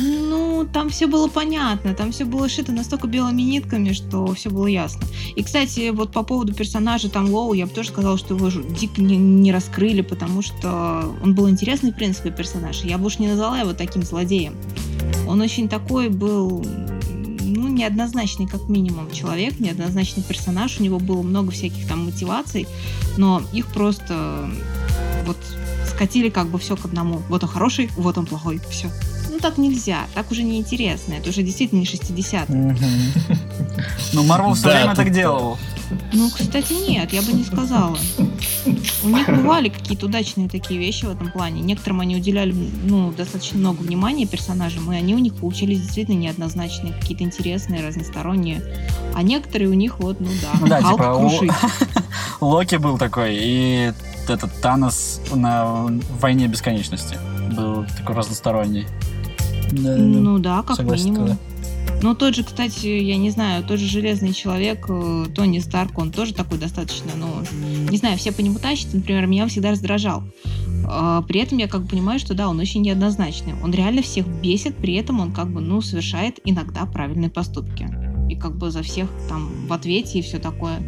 Ну, 0.00 0.66
там 0.72 0.90
все 0.90 1.06
было 1.06 1.28
понятно, 1.28 1.94
там 1.94 2.10
все 2.10 2.24
было 2.24 2.48
шито 2.48 2.72
настолько 2.72 3.06
белыми 3.06 3.42
нитками, 3.42 3.92
что 3.92 4.34
все 4.34 4.50
было 4.50 4.66
ясно. 4.66 5.06
И, 5.36 5.44
кстати, 5.44 5.90
вот 5.90 6.10
по 6.10 6.24
поводу 6.24 6.52
персонажа 6.52 7.10
там 7.10 7.30
Лоу, 7.30 7.52
я 7.52 7.66
бы 7.66 7.72
тоже 7.72 7.90
сказала, 7.90 8.18
что 8.18 8.34
его 8.34 8.50
дико 8.50 9.00
не, 9.00 9.16
не 9.16 9.52
раскрыли, 9.52 10.00
потому 10.00 10.42
что 10.42 11.04
он 11.22 11.36
был 11.36 11.48
интересный, 11.48 11.92
в 11.92 11.94
принципе, 11.94 12.32
персонаж. 12.32 12.82
Я 12.82 12.98
бы 12.98 13.06
уж 13.06 13.20
не 13.20 13.28
назвала 13.28 13.60
его 13.60 13.72
таким 13.72 14.02
злодеем. 14.02 14.56
Он 15.28 15.40
очень 15.40 15.68
такой 15.68 16.08
был 16.08 16.66
неоднозначный 17.82 18.46
как 18.46 18.68
минимум 18.68 19.10
человек, 19.10 19.58
неоднозначный 19.58 20.22
персонаж, 20.22 20.78
у 20.78 20.82
него 20.82 20.98
было 20.98 21.22
много 21.22 21.50
всяких 21.50 21.86
там 21.88 22.04
мотиваций, 22.04 22.66
но 23.16 23.42
их 23.52 23.66
просто 23.66 24.50
вот 25.26 25.36
скатили 25.88 26.28
как 26.28 26.48
бы 26.48 26.58
все 26.58 26.76
к 26.76 26.84
одному. 26.84 27.22
Вот 27.28 27.42
он 27.42 27.48
хороший, 27.48 27.90
вот 27.96 28.18
он 28.18 28.26
плохой, 28.26 28.60
все. 28.70 28.88
Ну 29.30 29.38
так 29.40 29.58
нельзя, 29.58 30.06
так 30.14 30.30
уже 30.30 30.42
неинтересно, 30.44 31.14
это 31.14 31.30
уже 31.30 31.42
действительно 31.42 31.80
не 31.80 31.86
60 31.86 32.48
Ну 34.12 34.22
Марвел 34.24 34.54
все 34.54 34.68
время 34.68 34.94
так 34.94 35.10
делал. 35.10 35.58
Ну, 36.12 36.30
кстати, 36.30 36.72
нет, 36.88 37.12
я 37.12 37.20
бы 37.22 37.32
не 37.32 37.44
сказала. 37.44 37.98
У 39.04 39.08
них 39.08 39.26
бывали 39.26 39.68
какие-то 39.68 40.06
удачные 40.06 40.48
такие 40.48 40.78
вещи 40.78 41.04
в 41.04 41.10
этом 41.10 41.30
плане. 41.30 41.60
Некоторым 41.60 42.00
они 42.00 42.16
уделяли 42.16 42.54
ну, 42.84 43.12
достаточно 43.12 43.58
много 43.58 43.80
внимания 43.80 44.26
персонажам, 44.26 44.92
и 44.92 44.96
они 44.96 45.14
у 45.14 45.18
них 45.18 45.34
получились 45.34 45.80
действительно 45.80 46.16
неоднозначные, 46.16 46.92
какие-то 46.92 47.24
интересные, 47.24 47.86
разносторонние. 47.86 48.62
А 49.14 49.22
некоторые 49.22 49.68
у 49.68 49.74
них 49.74 49.98
вот, 49.98 50.20
ну 50.20 50.28
да, 50.40 50.58
Ну 50.60 50.66
да, 50.66 50.82
типа, 50.82 51.50
у-. 52.40 52.44
Локи 52.46 52.76
был 52.76 52.98
такой, 52.98 53.34
и 53.34 53.92
этот 54.28 54.52
Танос 54.60 55.20
на 55.32 55.86
Войне 56.20 56.46
Бесконечности 56.46 57.18
был 57.56 57.84
такой 57.98 58.16
разносторонний. 58.16 58.86
Да, 59.72 59.96
Ну 59.96 60.38
да, 60.38 60.62
как 60.62 60.78
минимум. 60.80 61.26
да. 61.28 61.36
Ну, 62.02 62.14
тот 62.16 62.34
же, 62.34 62.42
кстати, 62.42 62.86
я 62.86 63.16
не 63.16 63.30
знаю, 63.30 63.62
тот 63.62 63.78
же 63.78 63.86
Железный 63.86 64.32
Человек, 64.32 64.86
э, 64.88 65.26
Тони 65.34 65.60
Старк, 65.60 65.96
он 65.98 66.10
тоже 66.10 66.34
такой 66.34 66.58
достаточно, 66.58 67.12
ну, 67.16 67.28
не 67.90 67.96
знаю, 67.96 68.18
все 68.18 68.32
по 68.32 68.40
нему 68.40 68.58
тащат, 68.58 68.92
например, 68.92 69.26
меня 69.26 69.44
он 69.44 69.48
всегда 69.48 69.70
раздражал. 69.70 70.24
А, 70.84 71.22
При 71.22 71.40
этом 71.40 71.58
я 71.58 71.68
как 71.68 71.82
бы 71.82 71.88
понимаю, 71.88 72.18
что 72.18 72.34
да, 72.34 72.48
он 72.48 72.58
очень 72.58 72.82
неоднозначный. 72.82 73.54
Он 73.62 73.72
реально 73.72 74.02
всех 74.02 74.26
бесит, 74.26 74.76
при 74.76 74.94
этом 74.94 75.20
он 75.20 75.32
как 75.32 75.48
бы, 75.48 75.60
ну, 75.60 75.80
совершает 75.80 76.40
иногда 76.44 76.84
правильные 76.86 77.30
поступки. 77.30 77.88
И 78.28 78.34
как 78.34 78.56
бы 78.56 78.70
за 78.70 78.82
всех 78.82 79.08
там 79.28 79.48
в 79.68 79.72
ответе 79.72 80.18
и 80.18 80.22
все 80.22 80.38
такое. 80.38 80.82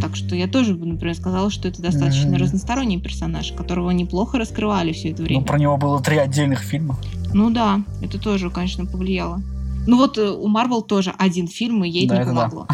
Так 0.00 0.16
что 0.16 0.34
я 0.34 0.46
тоже, 0.46 0.74
бы, 0.74 0.86
например, 0.86 1.14
сказала, 1.14 1.50
что 1.50 1.68
это 1.68 1.82
достаточно 1.82 2.30
Мгм. 2.30 2.36
разносторонний 2.38 3.00
персонаж, 3.00 3.52
которого 3.52 3.90
неплохо 3.90 4.38
раскрывали 4.38 4.92
все 4.92 5.10
это 5.10 5.22
время. 5.22 5.40
Ну, 5.40 5.46
про 5.46 5.58
него 5.58 5.76
было 5.76 6.00
три 6.00 6.16
отдельных 6.16 6.60
фильма. 6.60 6.98
Ну 7.34 7.50
да, 7.50 7.82
это 8.00 8.18
тоже, 8.18 8.48
конечно, 8.48 8.86
повлияло. 8.86 9.42
Ну 9.88 9.96
вот 9.96 10.18
э, 10.18 10.28
у 10.28 10.48
Марвел 10.48 10.82
тоже 10.82 11.14
один 11.16 11.48
фильм, 11.48 11.82
и 11.82 11.88
ей 11.88 12.06
Да, 12.06 12.16
не 12.16 12.20
это 12.20 12.34
да. 12.34 12.48
помогло. 12.48 12.66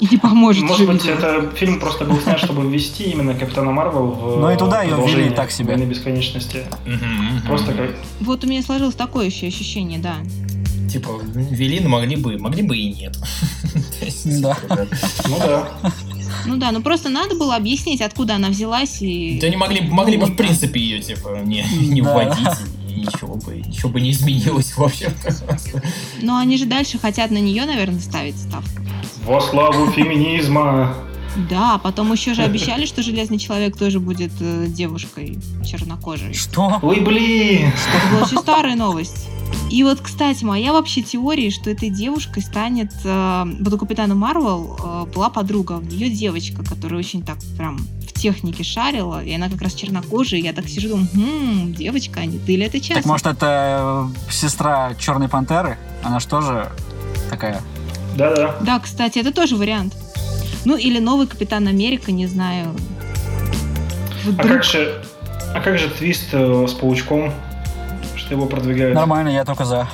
И 0.00 0.08
не 0.10 0.16
поможет. 0.16 0.62
Может 0.64 0.86
быть, 0.86 1.04
это 1.04 1.50
фильм 1.54 1.78
просто 1.78 2.06
был 2.06 2.18
снят, 2.18 2.38
чтобы 2.40 2.66
ввести 2.66 3.04
именно 3.04 3.34
Капитана 3.34 3.70
Марвел 3.70 4.06
в 4.06 4.40
Ну 4.40 4.50
и 4.50 4.56
туда 4.56 4.80
продолжение 4.80 5.24
ввели 5.26 5.36
так 5.36 5.50
себе. 5.50 5.74
«Войны 5.74 5.84
бесконечности. 5.84 6.64
Просто 7.46 7.74
как... 7.74 7.90
Вот 8.20 8.44
у 8.44 8.46
меня 8.46 8.62
сложилось 8.62 8.94
такое 8.94 9.26
еще 9.26 9.46
ощущение, 9.46 9.98
да. 9.98 10.14
Типа, 10.90 11.10
вели, 11.34 11.80
но 11.80 11.90
могли 11.90 12.16
бы, 12.16 12.38
могли 12.38 12.62
бы 12.62 12.78
и 12.78 12.94
нет. 12.94 13.14
Да. 14.24 14.56
Ну 15.28 15.38
да. 15.38 15.68
Ну 16.46 16.56
да, 16.56 16.72
ну 16.72 16.80
просто 16.80 17.10
надо 17.10 17.34
было 17.34 17.56
объяснить, 17.56 18.00
откуда 18.00 18.36
она 18.36 18.48
взялась 18.48 19.02
и... 19.02 19.38
Да 19.38 19.50
не 19.50 19.56
могли, 19.56 19.82
могли 19.82 20.16
бы 20.16 20.26
в 20.26 20.36
принципе 20.36 20.80
ее 20.80 21.00
типа 21.00 21.40
не, 21.44 21.62
не 21.88 22.00
Да. 22.00 22.14
вводить, 22.14 22.58
ничего 22.94 23.36
бы, 23.36 23.56
ничего 23.56 23.90
бы 23.90 24.00
не 24.00 24.10
изменилось, 24.10 24.76
в 24.76 24.82
общем-то. 24.82 25.34
Но 26.22 26.38
они 26.38 26.56
же 26.56 26.66
дальше 26.66 26.98
хотят 26.98 27.30
на 27.30 27.38
нее, 27.38 27.64
наверное, 27.66 28.00
ставить 28.00 28.36
ставку. 28.36 28.82
Во 29.24 29.40
славу 29.40 29.90
феминизма. 29.90 30.94
Да, 31.50 31.78
потом 31.78 32.12
еще 32.12 32.34
же 32.34 32.42
обещали, 32.42 32.86
что 32.86 33.02
Железный 33.02 33.38
Человек 33.38 33.76
тоже 33.76 33.98
будет 33.98 34.30
э, 34.40 34.66
девушкой 34.68 35.38
чернокожей. 35.64 36.32
Что? 36.32 36.78
Ой, 36.80 37.00
блин. 37.00 37.72
Это 37.92 38.12
была 38.12 38.22
очень 38.24 38.38
старая 38.38 38.76
новость. 38.76 39.28
И 39.70 39.82
вот, 39.82 40.00
кстати, 40.00 40.44
моя 40.44 40.72
вообще 40.72 41.02
теория, 41.02 41.50
что 41.50 41.70
этой 41.70 41.90
девушкой 41.90 42.42
станет... 42.42 42.92
э, 43.02 43.44
вот 43.60 43.72
у 43.72 43.78
Капитана 43.78 44.14
Марвел 44.14 44.78
э, 44.78 45.06
была 45.12 45.28
подруга, 45.28 45.72
у 45.72 45.80
нее 45.80 46.08
девочка, 46.08 46.62
которая 46.62 47.00
очень 47.00 47.22
так 47.22 47.38
прям 47.56 47.78
технике 48.24 48.64
шарила, 48.64 49.22
и 49.22 49.34
она 49.34 49.50
как 49.50 49.60
раз 49.60 49.74
чернокожая, 49.74 50.40
и 50.40 50.44
я 50.44 50.54
так 50.54 50.66
сижу, 50.66 50.88
думаю, 50.88 51.08
«Хм, 51.14 51.74
девочка, 51.74 52.20
а 52.20 52.24
не 52.24 52.38
ты 52.38 52.56
ли 52.56 52.64
это 52.64 52.80
часть? 52.80 52.94
Так 52.94 53.04
может 53.04 53.26
это 53.26 54.08
э, 54.26 54.32
сестра 54.32 54.94
Черной 54.98 55.28
Пантеры? 55.28 55.76
Она 56.02 56.20
же 56.20 56.26
тоже 56.26 56.72
такая. 57.28 57.60
Да-да. 58.16 58.56
Да, 58.62 58.78
кстати, 58.78 59.18
это 59.18 59.30
тоже 59.30 59.56
вариант. 59.56 59.94
Ну, 60.64 60.76
или 60.78 61.00
новый 61.00 61.26
Капитан 61.26 61.66
Америка, 61.68 62.12
не 62.12 62.26
знаю. 62.26 62.74
А 64.26 64.30
Вдруг- 64.30 64.48
как 64.48 64.64
же... 64.64 65.04
А 65.54 65.60
как 65.60 65.78
же 65.78 65.90
твист 65.90 66.28
э, 66.32 66.66
с 66.66 66.72
паучком? 66.72 67.30
Что 68.16 68.34
его 68.34 68.46
продвигают? 68.46 68.94
Нормально, 68.94 69.28
я 69.28 69.44
только 69.44 69.66
за. 69.66 69.86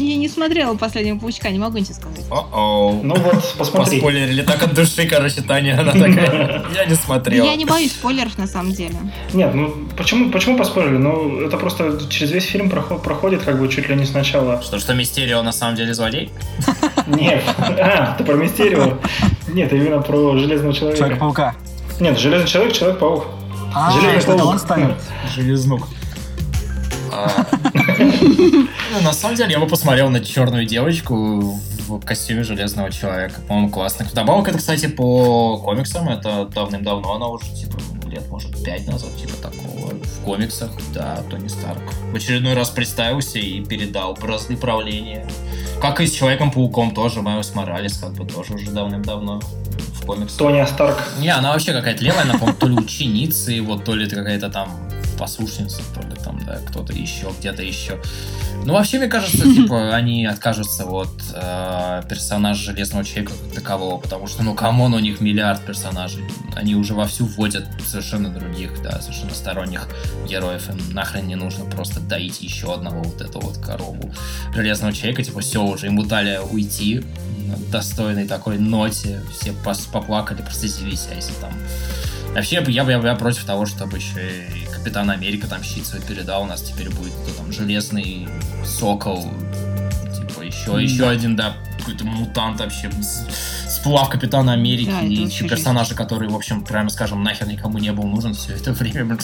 Я 0.00 0.16
не 0.16 0.28
смотрела 0.28 0.74
последнего 0.76 1.18
паучка, 1.18 1.50
не 1.50 1.58
могу 1.58 1.76
ничего 1.78 1.94
сказать. 1.94 2.24
О-оу. 2.30 3.02
Ну 3.02 3.14
вот, 3.16 3.54
посмотри. 3.58 3.96
Поспойлерили 4.00 4.42
так 4.42 4.62
от 4.62 4.74
души, 4.74 5.06
короче, 5.06 5.42
Таня, 5.42 5.78
она 5.78 5.92
такая, 5.92 6.64
я 6.74 6.84
не 6.86 6.94
смотрел. 6.94 7.44
Я 7.44 7.54
не 7.56 7.64
боюсь 7.66 7.92
спойлеров 7.92 8.38
на 8.38 8.46
самом 8.46 8.72
деле. 8.72 8.94
Нет, 9.34 9.54
ну 9.54 9.74
почему, 9.96 10.30
почему 10.30 10.56
поспорили? 10.56 10.96
Ну, 10.96 11.40
это 11.42 11.56
просто 11.58 12.00
через 12.08 12.30
весь 12.32 12.44
фильм 12.44 12.70
проход- 12.70 13.02
проходит 13.02 13.42
как 13.42 13.60
бы 13.60 13.68
чуть 13.68 13.88
ли 13.88 13.94
не 13.94 14.06
сначала. 14.06 14.62
Что, 14.62 14.78
что 14.78 14.94
Мистерио 14.94 15.42
на 15.42 15.52
самом 15.52 15.76
деле 15.76 15.92
злодей? 15.94 16.30
Нет. 17.06 17.42
А, 17.58 18.14
ты 18.16 18.24
про 18.24 18.34
Мистерио? 18.34 18.98
Нет, 19.48 19.72
именно 19.72 20.00
про 20.00 20.36
Железного 20.38 20.72
Человека. 20.74 20.98
Человека-паука. 20.98 21.54
Нет, 21.98 22.18
Железный 22.18 22.48
Человек, 22.48 22.72
Человек-паук. 22.72 23.26
А, 23.74 23.90
Железный 23.92 24.20
что 24.20 24.32
это 24.32 24.38
паук. 24.40 24.52
он 24.52 24.58
станет? 24.58 24.94
Железнук. 25.34 25.86
Ну, 28.92 29.00
На 29.02 29.12
самом 29.12 29.36
деле, 29.36 29.52
я 29.52 29.60
бы 29.60 29.66
посмотрел 29.66 30.10
на 30.10 30.20
черную 30.20 30.66
девочку 30.66 31.58
в 31.86 32.00
костюме 32.00 32.42
Железного 32.42 32.90
Человека. 32.90 33.40
По-моему, 33.46 33.70
классно. 33.70 34.06
Добавок 34.12 34.48
это, 34.48 34.58
кстати, 34.58 34.86
по 34.86 35.58
комиксам. 35.58 36.08
Это 36.08 36.46
давным-давно 36.46 37.14
она 37.14 37.28
уже, 37.28 37.46
типа, 37.54 37.78
лет, 38.06 38.28
может, 38.28 38.62
пять 38.64 38.86
назад, 38.86 39.16
типа, 39.16 39.34
такого. 39.40 39.94
В 39.94 40.24
комиксах, 40.24 40.70
да, 40.92 41.22
Тони 41.30 41.48
Старк. 41.48 41.82
В 42.12 42.16
очередной 42.16 42.54
раз 42.54 42.70
представился 42.70 43.38
и 43.38 43.64
передал 43.64 44.14
бразды 44.14 44.56
правления. 44.56 45.26
Как 45.80 46.00
и 46.00 46.06
с 46.06 46.12
Человеком-пауком 46.12 46.92
тоже, 46.92 47.22
Майлз 47.22 47.54
Моралес, 47.54 47.98
как 47.98 48.12
бы, 48.12 48.26
тоже 48.26 48.54
уже 48.54 48.70
давным-давно 48.70 49.40
в 50.00 50.06
комиксах. 50.06 50.38
Тоня 50.38 50.66
Старк. 50.66 50.98
Не, 51.18 51.28
она 51.28 51.52
вообще 51.52 51.72
какая-то 51.72 52.04
левая, 52.04 52.22
она, 52.22 52.34
по-моему, 52.34 52.58
то 52.58 52.66
ли 52.66 52.74
ученица 52.74 53.52
его, 53.52 53.76
то 53.76 53.94
ли 53.94 54.06
это 54.06 54.16
какая-то 54.16 54.50
там 54.50 54.68
послушница, 55.20 55.82
то 55.94 56.00
ли 56.00 56.14
там, 56.24 56.40
да, 56.46 56.58
кто-то 56.66 56.94
еще, 56.94 57.30
где-то 57.38 57.62
еще. 57.62 58.00
Ну, 58.64 58.72
вообще, 58.72 58.98
мне 58.98 59.06
кажется, 59.06 59.42
типа, 59.54 59.94
они 59.94 60.24
откажутся 60.24 60.86
от 60.86 61.10
э, 61.34 62.02
персонажа 62.08 62.72
Железного 62.72 63.04
Человека 63.04 63.34
как 63.34 63.54
такового, 63.54 64.00
потому 64.00 64.26
что, 64.26 64.42
ну, 64.42 64.54
come 64.54 64.77
on, 64.77 64.94
у 64.94 64.98
них 64.98 65.20
миллиард 65.20 65.64
персонажей. 65.64 66.24
Они 66.56 66.74
уже 66.74 66.94
вовсю 66.94 67.26
вводят 67.26 67.66
совершенно 67.86 68.30
других, 68.30 68.82
да, 68.82 69.00
совершенно 69.02 69.34
сторонних 69.34 69.88
героев. 70.26 70.70
Им 70.70 70.94
нахрен 70.94 71.26
не 71.28 71.36
нужно 71.36 71.66
просто 71.66 72.00
доить 72.00 72.40
еще 72.40 72.72
одного 72.72 73.02
вот 73.02 73.20
эту 73.20 73.40
вот 73.40 73.58
корову 73.58 74.14
Железного 74.54 74.94
Человека. 74.94 75.22
Типа, 75.22 75.40
все 75.40 75.62
уже, 75.62 75.86
ему 75.86 76.04
дали 76.04 76.40
уйти 76.50 77.04
на 77.46 77.56
достойной 77.70 78.26
такой 78.26 78.58
ноте. 78.58 79.20
Все 79.38 79.52
поплакали, 79.92 80.40
прослезились, 80.40 81.08
а 81.12 81.14
если 81.14 81.34
там 81.34 81.52
Вообще, 82.34 82.56
я, 82.56 82.62
бы- 82.62 82.70
я, 82.70 82.84
я, 82.84 83.14
против 83.16 83.44
того, 83.44 83.66
чтобы 83.66 83.96
еще 83.96 84.46
и 84.46 84.69
Капитан 84.80 85.10
Америка 85.10 85.46
там 85.46 85.62
щит 85.62 85.86
свой 85.86 86.00
передал. 86.00 86.42
У 86.42 86.46
нас 86.46 86.62
теперь 86.62 86.88
будет 86.90 87.12
кто 87.12 87.32
там 87.42 87.52
железный 87.52 88.28
сокол. 88.64 89.30
Типа 90.16 90.40
еще, 90.42 90.72
Да. 90.72 90.80
еще 90.80 91.08
один, 91.08 91.36
да, 91.36 91.54
какой-то 91.78 92.04
мутант 92.04 92.60
вообще. 92.60 92.90
Сплав 93.68 94.08
Капитана 94.08 94.52
Америки. 94.54 94.90
Да, 94.90 95.00
и 95.02 95.22
вообще 95.24 95.46
персонажа, 95.48 95.94
который, 95.94 96.28
в 96.28 96.34
общем, 96.34 96.64
прямо 96.64 96.88
скажем, 96.90 97.22
нахер 97.22 97.46
никому 97.46 97.78
не 97.78 97.92
был 97.92 98.04
нужен 98.04 98.32
все 98.34 98.54
это 98.54 98.72
время. 98.74 99.18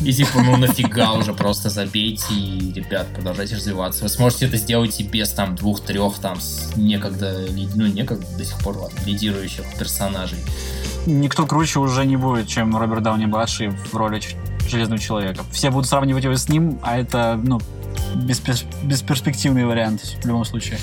И 0.00 0.12
типа, 0.12 0.42
ну 0.42 0.56
нафига 0.56 1.12
уже, 1.14 1.32
просто 1.34 1.70
забейте 1.70 2.34
и, 2.34 2.72
ребят, 2.74 3.06
продолжайте 3.14 3.56
развиваться. 3.56 4.02
Вы 4.02 4.08
сможете 4.10 4.46
это 4.46 4.58
сделать 4.58 5.00
и 5.00 5.02
без 5.02 5.30
там 5.30 5.56
двух-трех 5.56 6.18
там 6.18 6.40
с 6.40 6.72
некогда, 6.76 7.40
ну 7.74 7.86
некогда 7.86 8.26
до 8.36 8.44
сих 8.44 8.58
пор, 8.58 8.76
ладно, 8.76 8.98
лидирующих 9.06 9.64
персонажей. 9.78 10.38
Никто 11.06 11.46
круче 11.46 11.78
уже 11.78 12.04
не 12.04 12.16
будет, 12.16 12.48
чем 12.48 12.76
Роберт 12.76 13.02
Дауни-младший 13.04 13.68
в 13.68 13.94
роли 13.94 14.20
Железного 14.68 15.00
Человека. 15.00 15.44
Все 15.52 15.70
будут 15.70 15.88
сравнивать 15.88 16.24
его 16.24 16.34
с 16.34 16.48
ним, 16.48 16.80
а 16.82 16.98
это, 16.98 17.40
ну, 17.42 17.60
беспер- 18.16 18.66
бесперспективный 18.82 19.64
вариант 19.64 20.00
в 20.22 20.26
любом 20.26 20.44
случае. 20.44 20.78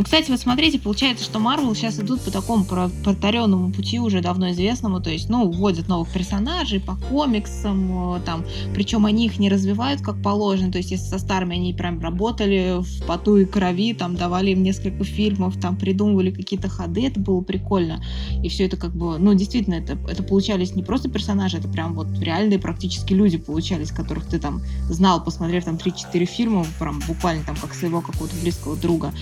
Ну, 0.00 0.04
кстати, 0.04 0.30
вот 0.30 0.40
смотрите, 0.40 0.78
получается, 0.78 1.26
что 1.26 1.38
Марвел 1.40 1.74
сейчас 1.74 2.00
идут 2.00 2.22
по 2.22 2.30
такому 2.30 2.64
про- 2.64 2.88
протаренному 3.04 3.70
пути 3.70 4.00
уже 4.00 4.22
давно 4.22 4.50
известному, 4.52 4.98
то 4.98 5.10
есть, 5.10 5.28
ну, 5.28 5.50
вводят 5.50 5.88
новых 5.88 6.08
персонажей 6.10 6.80
по 6.80 6.96
комиксам, 6.96 8.14
э, 8.16 8.20
там, 8.24 8.46
причем 8.72 9.04
они 9.04 9.26
их 9.26 9.38
не 9.38 9.50
развивают 9.50 10.00
как 10.00 10.22
положено, 10.22 10.72
то 10.72 10.78
есть, 10.78 10.90
если 10.90 11.04
со 11.04 11.18
старыми 11.18 11.56
они 11.56 11.74
прям 11.74 12.00
работали 12.00 12.80
в 12.80 13.04
поту 13.04 13.36
и 13.36 13.44
крови, 13.44 13.92
там, 13.92 14.16
давали 14.16 14.52
им 14.52 14.62
несколько 14.62 15.04
фильмов, 15.04 15.60
там, 15.60 15.76
придумывали 15.76 16.30
какие-то 16.30 16.70
ходы, 16.70 17.06
это 17.06 17.20
было 17.20 17.42
прикольно, 17.42 18.02
и 18.42 18.48
все 18.48 18.64
это 18.64 18.78
как 18.78 18.96
бы, 18.96 19.18
ну, 19.18 19.34
действительно, 19.34 19.74
это, 19.74 19.98
это 20.08 20.22
получались 20.22 20.74
не 20.74 20.82
просто 20.82 21.10
персонажи, 21.10 21.58
это 21.58 21.68
прям 21.68 21.92
вот 21.92 22.06
реальные 22.20 22.58
практически 22.58 23.12
люди 23.12 23.36
получались, 23.36 23.90
которых 23.90 24.24
ты 24.24 24.38
там 24.38 24.62
знал, 24.88 25.22
посмотрев 25.22 25.66
там 25.66 25.76
3-4 25.76 26.24
фильма, 26.24 26.64
прям 26.78 27.02
буквально 27.06 27.44
там 27.44 27.56
как 27.56 27.74
своего 27.74 28.00
какого-то 28.00 28.34
близкого 28.40 28.76
друга. 28.76 29.12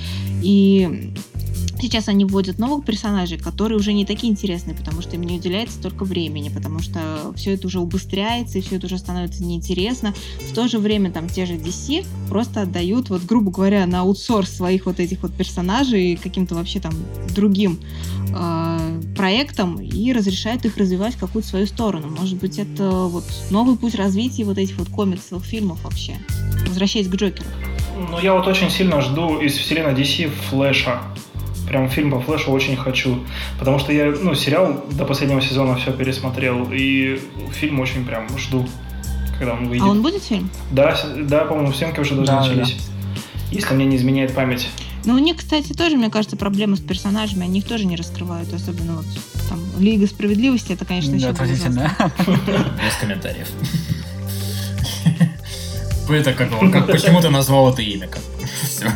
И 0.40 0.67
сейчас 1.80 2.08
они 2.08 2.24
вводят 2.24 2.58
новых 2.58 2.84
персонажей, 2.84 3.38
которые 3.38 3.78
уже 3.78 3.92
не 3.92 4.04
такие 4.04 4.32
интересные, 4.32 4.76
потому 4.76 5.02
что 5.02 5.16
им 5.16 5.22
не 5.22 5.38
уделяется 5.38 5.76
столько 5.78 6.04
времени, 6.04 6.48
потому 6.48 6.80
что 6.80 7.32
все 7.36 7.54
это 7.54 7.66
уже 7.66 7.80
убыстряется, 7.80 8.58
и 8.58 8.60
все 8.60 8.76
это 8.76 8.86
уже 8.86 8.98
становится 8.98 9.42
неинтересно. 9.44 10.14
В 10.50 10.54
то 10.54 10.68
же 10.68 10.78
время 10.78 11.10
там 11.10 11.28
те 11.28 11.46
же 11.46 11.54
DC 11.54 12.06
просто 12.28 12.62
отдают, 12.62 13.10
вот 13.10 13.22
грубо 13.22 13.50
говоря, 13.50 13.86
на 13.86 14.00
аутсорс 14.00 14.50
своих 14.50 14.86
вот 14.86 15.00
этих 15.00 15.22
вот 15.22 15.32
персонажей 15.34 16.16
каким-то 16.16 16.54
вообще 16.54 16.80
там 16.80 16.92
другим 17.34 17.80
э, 18.34 19.02
проектам 19.16 19.80
и 19.80 20.12
разрешает 20.12 20.64
их 20.64 20.76
развивать 20.76 21.14
в 21.14 21.18
какую-то 21.18 21.48
свою 21.48 21.66
сторону. 21.66 22.08
Может 22.08 22.38
быть, 22.38 22.58
это 22.58 22.90
вот 22.90 23.24
новый 23.50 23.76
путь 23.76 23.94
развития 23.94 24.44
вот 24.44 24.58
этих 24.58 24.78
вот 24.78 24.88
комиксовых 24.88 25.44
фильмов 25.44 25.82
вообще. 25.84 26.16
Возвращаясь 26.66 27.08
к 27.08 27.14
Джокеру. 27.14 27.44
Ну, 28.10 28.18
я 28.20 28.34
вот 28.34 28.46
очень 28.46 28.70
сильно 28.70 29.00
жду 29.00 29.38
из 29.38 29.56
вселенной 29.56 29.92
DC 29.94 30.30
Флэша. 30.50 31.00
Прям 31.66 31.88
фильм 31.90 32.10
по 32.10 32.20
Флэшу 32.20 32.50
очень 32.52 32.76
хочу. 32.76 33.24
Потому 33.58 33.78
что 33.78 33.92
я, 33.92 34.06
ну, 34.10 34.34
сериал 34.34 34.84
до 34.92 35.04
последнего 35.04 35.40
сезона 35.42 35.76
все 35.76 35.92
пересмотрел. 35.92 36.68
И 36.72 37.20
фильм 37.52 37.80
очень 37.80 38.04
прям 38.04 38.26
жду, 38.38 38.66
когда 39.38 39.54
он 39.54 39.68
выйдет. 39.68 39.84
А 39.86 39.90
он 39.90 40.02
будет 40.02 40.22
фильм? 40.22 40.48
Да, 40.70 40.96
да, 41.16 41.44
по-моему, 41.44 41.72
съемки 41.72 42.00
уже 42.00 42.14
даже 42.14 42.26
Да, 42.26 42.40
начались. 42.40 42.76
Если 43.50 43.74
мне 43.74 43.84
не 43.86 43.96
изменяет 43.96 44.34
память. 44.34 44.68
Ну, 45.04 45.14
у 45.14 45.18
них, 45.18 45.36
кстати, 45.36 45.72
тоже, 45.72 45.96
мне 45.96 46.10
кажется, 46.10 46.36
проблемы 46.36 46.76
с 46.76 46.80
персонажами. 46.80 47.44
Они 47.44 47.60
их 47.60 47.66
тоже 47.66 47.86
не 47.86 47.96
раскрывают, 47.96 48.52
особенно 48.52 48.96
вот 48.96 49.06
там 49.48 49.60
Лига 49.78 50.06
Справедливости, 50.06 50.72
это, 50.72 50.84
конечно, 50.84 51.12
Да, 51.12 51.16
еще 51.18 51.28
ужасно. 51.30 51.94
отвратительно. 51.98 52.74
Без 52.84 52.96
комментариев. 53.00 53.48
Это 56.08 56.32
как, 56.32 56.50
как 56.72 56.86
почему 56.86 57.20
ты 57.20 57.28
назвал 57.28 57.72
это 57.72 57.82
имя? 57.82 58.08
Как, 58.08 58.22
все. 58.62 58.90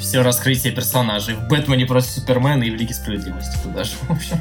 Все 0.00 0.22
раскрытие 0.22 0.72
персонажей. 0.72 1.34
В 1.34 1.48
Бэтмене 1.48 1.86
против 1.86 2.10
Супермена 2.10 2.62
и 2.62 2.70
в 2.70 2.74
Лиге 2.74 2.94
Справедливости 2.94 3.58
туда 3.62 3.84
же, 3.84 3.92
в 4.02 4.10
общем. 4.10 4.38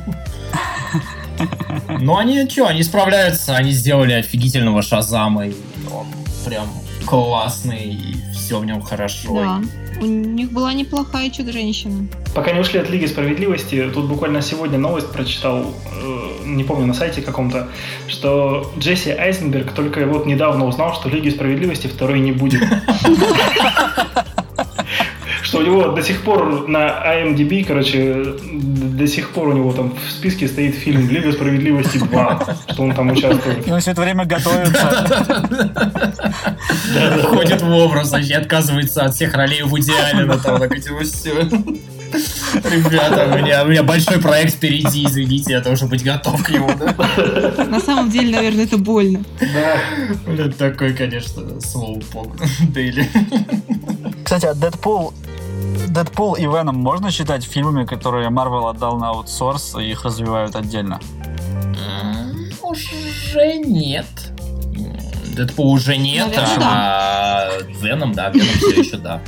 Но 1.99 2.17
они 2.17 2.47
что, 2.49 2.67
они 2.67 2.84
справляются, 2.84 3.56
они 3.56 3.71
сделали 3.71 4.13
офигительного 4.13 4.82
Шазама, 4.82 5.47
и 5.47 5.53
он 5.91 6.08
прям 6.45 6.67
классный, 7.05 7.93
и 7.93 8.15
все 8.33 8.59
в 8.59 8.65
нем 8.65 8.81
хорошо. 8.81 9.33
Да. 9.33 9.61
У 10.01 10.05
них 10.05 10.51
была 10.51 10.73
неплохая 10.73 11.29
чудо-женщина. 11.29 12.07
Пока 12.33 12.51
не 12.51 12.59
ушли 12.59 12.79
от 12.79 12.89
Лиги 12.89 13.05
Справедливости, 13.05 13.89
тут 13.93 14.05
буквально 14.05 14.41
сегодня 14.41 14.77
новость 14.77 15.11
прочитал, 15.11 15.73
э, 15.91 16.45
не 16.45 16.63
помню, 16.63 16.87
на 16.87 16.93
сайте 16.93 17.21
каком-то, 17.21 17.69
что 18.07 18.71
Джесси 18.77 19.11
Айзенберг 19.11 19.71
только 19.71 20.05
вот 20.05 20.25
недавно 20.25 20.65
узнал, 20.65 20.93
что 20.95 21.09
Лиги 21.09 21.29
Справедливости 21.29 21.87
второй 21.87 22.19
не 22.19 22.31
будет. 22.31 22.63
Что 25.53 25.61
у 25.61 25.65
него 25.65 25.89
до 25.89 26.01
сих 26.01 26.23
пор 26.23 26.67
на 26.67 26.87
IMDb, 27.13 27.63
короче, 27.63 28.25
до 28.43 29.05
сих 29.05 29.29
пор 29.29 29.49
у 29.49 29.53
него 29.53 29.71
там 29.71 29.93
в 29.95 30.11
списке 30.11 30.47
стоит 30.47 30.73
фильм 30.73 31.07
«Лига 31.07 31.31
Справедливости 31.31 31.97
2», 31.97 32.55
что 32.71 32.81
он 32.81 32.95
там 32.95 33.11
участвует. 33.11 33.67
И 33.67 33.71
он 33.71 33.79
все 33.79 33.91
это 33.91 34.01
время 34.01 34.25
готовится. 34.25 35.47
Входит 37.21 37.61
в 37.61 37.71
образ, 37.71 38.07
значит, 38.07 38.35
отказывается 38.35 39.03
от 39.03 39.13
всех 39.13 39.35
ролей 39.35 39.61
в 39.61 39.79
идеале, 39.79 40.25
но 40.25 40.39
там 40.39 40.59
так 40.59 40.73
все. 40.75 41.41
Ребята, 41.43 43.31
у 43.31 43.37
меня, 43.37 43.63
у 43.63 43.67
меня 43.67 43.83
большой 43.83 44.19
проект 44.19 44.55
впереди, 44.55 45.05
извините, 45.05 45.53
я 45.53 45.61
должен 45.61 45.87
быть 45.87 46.03
готов 46.03 46.43
к 46.43 46.49
нему, 46.49 46.71
да? 46.79 47.65
На 47.65 47.79
самом 47.79 48.09
деле, 48.09 48.35
наверное, 48.35 48.63
это 48.63 48.79
больно. 48.79 49.23
Да. 49.39 49.77
Это 50.33 50.49
такой, 50.49 50.93
конечно, 50.95 51.61
слоупок 51.61 52.37
Дейли. 52.69 53.07
Кстати, 54.23 54.47
а 54.47 54.55
Дэдпул 54.55 55.13
Дэдпул 55.89 56.35
и 56.35 56.43
Веном 56.43 56.75
можно 56.77 57.11
считать 57.11 57.43
фильмами, 57.43 57.85
которые 57.85 58.29
Марвел 58.29 58.67
отдал 58.67 58.97
на 58.97 59.09
аутсорс 59.09 59.75
и 59.75 59.83
их 59.91 60.03
развивают 60.05 60.55
отдельно? 60.55 60.99
Уже 62.61 63.57
нет. 63.57 64.05
Дэдпул 65.35 65.71
уже 65.71 65.97
нет, 65.97 66.27
Наверное, 66.27 66.57
а 66.61 67.49
Веном, 67.81 68.13
да, 68.13 68.29
Веном 68.29 68.47
все 68.57 68.81
еще 68.81 68.97
да. 68.97 69.21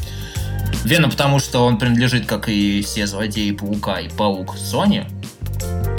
Веном, 0.84 1.10
потому 1.10 1.40
что 1.40 1.66
он 1.66 1.78
принадлежит, 1.80 2.28
как 2.28 2.48
и 2.48 2.82
все 2.84 3.08
злодеи 3.08 3.52
Паука 3.52 4.00
и 4.00 4.10
Паук 4.10 4.56
Sony. 4.56 5.06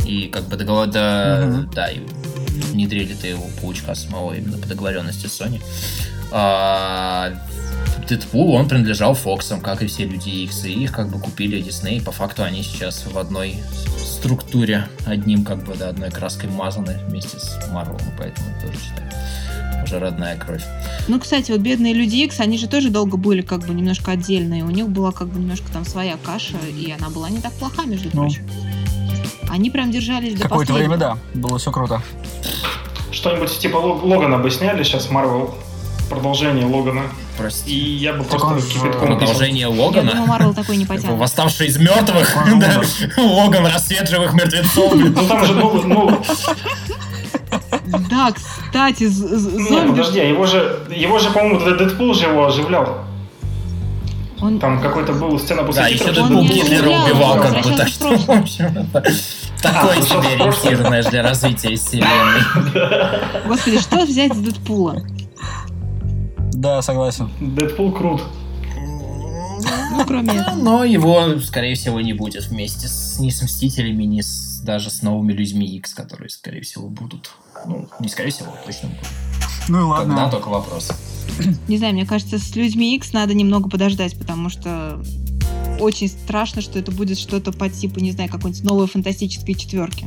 И 0.04 0.28
как 0.28 0.44
бы 0.44 0.56
договор, 0.56 0.86
да, 0.86 1.42
Мгм. 1.44 1.70
да, 1.72 1.88
и 1.88 2.00
внедрили-то 2.56 3.26
его 3.26 3.46
Паучка 3.60 3.94
самого 3.94 4.34
именно 4.34 4.58
по 4.58 4.66
договоренности 4.66 5.26
с 5.26 5.40
Sony. 5.40 5.62
А, 6.32 7.32
Дэдпул, 8.08 8.54
он 8.54 8.68
принадлежал 8.68 9.14
Фоксам, 9.14 9.60
как 9.60 9.82
и 9.82 9.86
все 9.86 10.04
Люди 10.04 10.28
Икс, 10.28 10.64
и 10.64 10.72
их 10.72 10.92
как 10.92 11.08
бы 11.10 11.18
купили 11.18 11.60
Дисней, 11.60 12.00
по 12.00 12.12
факту 12.12 12.44
они 12.44 12.62
сейчас 12.62 13.04
в 13.04 13.18
одной 13.18 13.56
структуре, 13.98 14.88
одним 15.04 15.44
как 15.44 15.64
бы, 15.64 15.74
да, 15.74 15.88
одной 15.88 16.10
краской 16.10 16.48
мазаны 16.48 16.98
вместе 17.08 17.38
с 17.38 17.58
Марвелом, 17.70 18.00
поэтому 18.16 18.48
тоже 18.60 18.74
считаю 18.78 19.10
уже 19.86 19.98
родная 20.00 20.36
кровь. 20.36 20.64
Ну, 21.08 21.20
кстати, 21.20 21.52
вот 21.52 21.60
бедные 21.60 21.94
Люди 21.94 22.16
Икс, 22.16 22.40
они 22.40 22.58
же 22.58 22.68
тоже 22.68 22.90
долго 22.90 23.16
были 23.16 23.42
как 23.42 23.64
бы 23.66 23.72
немножко 23.72 24.12
отдельные. 24.12 24.64
У 24.64 24.70
них 24.70 24.88
была 24.88 25.12
как 25.12 25.28
бы 25.28 25.38
немножко 25.38 25.70
там 25.72 25.84
своя 25.84 26.16
каша, 26.16 26.56
и 26.68 26.90
она 26.90 27.08
была 27.08 27.30
не 27.30 27.40
так 27.40 27.52
плоха, 27.52 27.84
между 27.84 28.08
Ну. 28.12 28.22
прочим. 28.22 28.48
Они 29.48 29.70
прям 29.70 29.92
держались 29.92 30.34
до 30.34 30.42
Какое-то 30.42 30.72
время, 30.72 30.96
да, 30.96 31.18
было 31.34 31.58
все 31.58 31.70
круто. 31.70 32.02
Что-нибудь 33.16 33.59
типа 33.59 33.79
Лог- 33.79 34.02
Логана 34.05 34.37
бы 34.38 34.50
сняли 34.50 34.83
сейчас, 34.83 35.11
Марвел, 35.11 35.55
продолжение 36.11 36.66
Логана. 36.66 37.00
И 37.00 37.38
Прости. 37.38 37.72
я 37.74 38.12
бы 38.12 38.24
Так 38.24 38.40
просто 38.40 38.68
кипятком 38.68 38.92
писал. 38.92 39.16
Продолжение 39.16 39.61
Я 39.62 39.66
думаю, 39.68 39.87
Логана? 39.87 40.26
Марвел 40.26 40.55
такой 40.55 40.76
не 40.76 40.85
потянет. 40.85 41.16
Восставший 41.18 41.68
из 41.68 41.79
мертвых, 41.79 42.37
да. 42.59 42.83
Логан, 43.22 43.66
рассвет 43.66 44.09
живых 44.11 44.35
мертвецов. 44.35 44.94
Ну 44.94 45.26
там 45.26 45.44
же, 45.46 45.55
ну, 45.55 46.22
Да, 48.11 48.33
кстати, 48.33 49.05
нет, 49.05 49.12
зомби... 49.12 49.90
подожди, 49.90 50.20
его 50.20 50.44
же, 50.44 50.81
его 50.94 51.18
же, 51.18 51.31
по-моему, 51.31 51.61
Дэдпул 51.61 52.12
же 52.12 52.26
его 52.26 52.46
оживлял. 52.46 52.98
Он... 54.42 54.59
Там 54.59 54.83
какой-то 54.83 55.14
был 55.14 55.38
сцена 55.38 55.62
после 55.62 55.83
Да, 55.83 55.88
еще 55.88 56.05
титров, 56.05 56.18
Он 56.18 56.29
Дэдпул 56.29 56.42
Гитлера 56.44 56.88
убивал, 56.90 57.40
как 57.40 57.62
бы, 57.62 57.70
так 57.76 57.88
что, 57.88 58.14
в 58.14 58.31
общем, 58.31 58.87
это 59.66 59.74
такое 59.81 59.98
А, 59.98 60.02
себе 60.02 60.16
в 60.18 60.20
прошлое. 60.20 60.35
ориентированное 60.35 61.02
для 61.11 61.22
развития 61.22 61.76
вселенной. 61.76 62.40
Господи, 63.48 63.79
что 63.81 64.05
взять 64.05 64.35
с 64.35 64.38
Дэдпула? 64.38 65.02
Да, 66.52 66.83
согласен. 66.83 67.31
Дэдпул 67.40 67.92
крут. 67.92 68.22
Ну, 69.92 70.05
кроме 70.07 70.35
этого. 70.37 70.55
Но 70.57 70.85
его, 70.85 71.38
скорее 71.40 71.74
всего, 71.74 72.00
не 72.00 72.12
будет 72.12 72.44
вместе 72.46 72.87
с, 72.88 73.18
ни 73.18 73.31
с 73.31 73.42
Мстителями, 73.42 74.05
ни 74.05 74.20
с, 74.20 74.61
даже 74.62 74.90
с 74.90 75.02
новыми 75.02 75.33
людьми 75.33 75.66
X, 75.76 75.94
которые, 75.94 76.29
скорее 76.29 76.61
всего, 76.62 76.88
будут. 76.88 77.31
Ну, 77.66 77.88
не 78.00 78.09
скорее 78.09 78.31
всего, 78.31 78.48
точно 78.64 78.88
будут. 78.90 79.07
Ну 79.68 79.92
и 79.92 79.98
Когда 79.98 80.14
ладно. 80.14 80.31
только 80.31 80.48
вопрос. 80.48 80.92
Не 81.66 81.79
знаю, 81.79 81.94
мне 81.94 82.07
кажется, 82.07 82.38
с 82.38 82.55
людьми 82.55 82.94
X 82.96 83.12
надо 83.12 83.35
немного 83.35 83.68
подождать, 83.68 84.16
потому 84.18 84.48
что 84.50 85.00
очень 85.80 86.09
страшно, 86.09 86.62
что 86.62 86.78
это 86.78 86.90
будет 86.90 87.18
что-то 87.18 87.52
по 87.52 87.68
типу, 87.68 88.00
не 88.00 88.12
знаю, 88.12 88.30
какой-нибудь 88.30 88.64
новой 88.64 88.87
фантастической 88.87 89.54
четверки. 89.54 90.06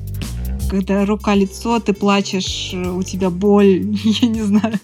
Когда 0.70 1.06
рука-лицо, 1.06 1.80
ты 1.80 1.94
плачешь, 1.94 2.74
у 2.74 3.02
тебя 3.04 3.30
боль, 3.30 3.96
я 4.22 4.28
не 4.28 4.42
знаю. 4.42 4.80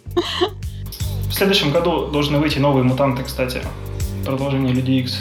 В 1.30 1.34
следующем 1.34 1.72
году 1.72 2.08
должны 2.08 2.40
выйти 2.40 2.60
новые 2.60 2.84
мутанты, 2.84 3.24
кстати. 3.24 3.62
Продолжение 4.26 4.74
Люди 4.74 4.92
Икс. 4.92 5.18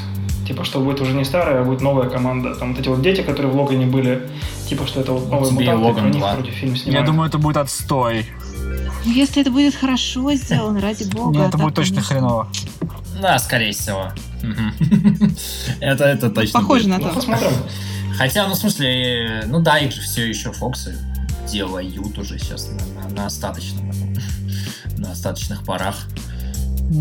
Типа, 0.46 0.64
что 0.64 0.80
будет 0.80 1.00
уже 1.00 1.12
не 1.12 1.24
старая, 1.24 1.62
а 1.62 1.64
будет 1.64 1.80
новая 1.80 2.08
команда. 2.08 2.54
Там 2.54 2.72
вот 2.72 2.80
эти 2.80 2.88
вот 2.88 3.00
дети, 3.02 3.22
которые 3.22 3.50
в 3.50 3.56
Логане 3.56 3.86
были. 3.86 4.28
Типа, 4.68 4.86
что 4.86 5.00
это 5.00 5.12
вот 5.12 5.30
новые 5.30 5.50
тебе 5.50 5.74
мутанты, 5.74 5.84
Логан 5.84 6.02
про 6.02 6.10
них 6.10 6.18
2. 6.20 6.34
вроде 6.34 6.50
фильм 6.50 6.72
Я 6.74 6.78
снимают. 6.78 7.06
думаю, 7.06 7.28
это 7.28 7.38
будет 7.38 7.56
отстой. 7.56 8.26
Ну, 9.04 9.12
Если 9.12 9.42
это 9.42 9.50
будет 9.50 9.74
хорошо 9.74 10.32
сделано, 10.34 10.80
ради 10.80 11.04
бога. 11.04 11.38
Нет, 11.38 11.46
а 11.46 11.48
это 11.48 11.58
будет 11.58 11.74
точно 11.74 11.96
конечно. 11.96 12.14
хреново. 12.14 12.48
Да, 13.20 13.38
скорее 13.38 13.72
всего. 13.72 14.12
Это, 15.80 16.04
это 16.04 16.30
точно 16.30 16.60
Похоже 16.60 16.88
на 16.88 16.98
Ну, 16.98 17.08
то. 17.08 17.14
посмотрим. 17.14 17.50
Хотя, 18.16 18.46
ну, 18.46 18.54
в 18.54 18.58
смысле, 18.58 19.44
ну 19.46 19.60
да, 19.60 19.78
их 19.78 19.92
же 19.92 20.00
все 20.00 20.28
еще 20.28 20.52
Фоксы 20.52 20.96
делают 21.50 22.16
уже 22.18 22.38
сейчас 22.38 22.68
на, 22.68 23.02
на- 23.02 23.08
на 23.16 23.26
остаточном, 23.26 23.90
на 24.98 25.12
остаточных 25.12 25.64
парах. 25.64 25.96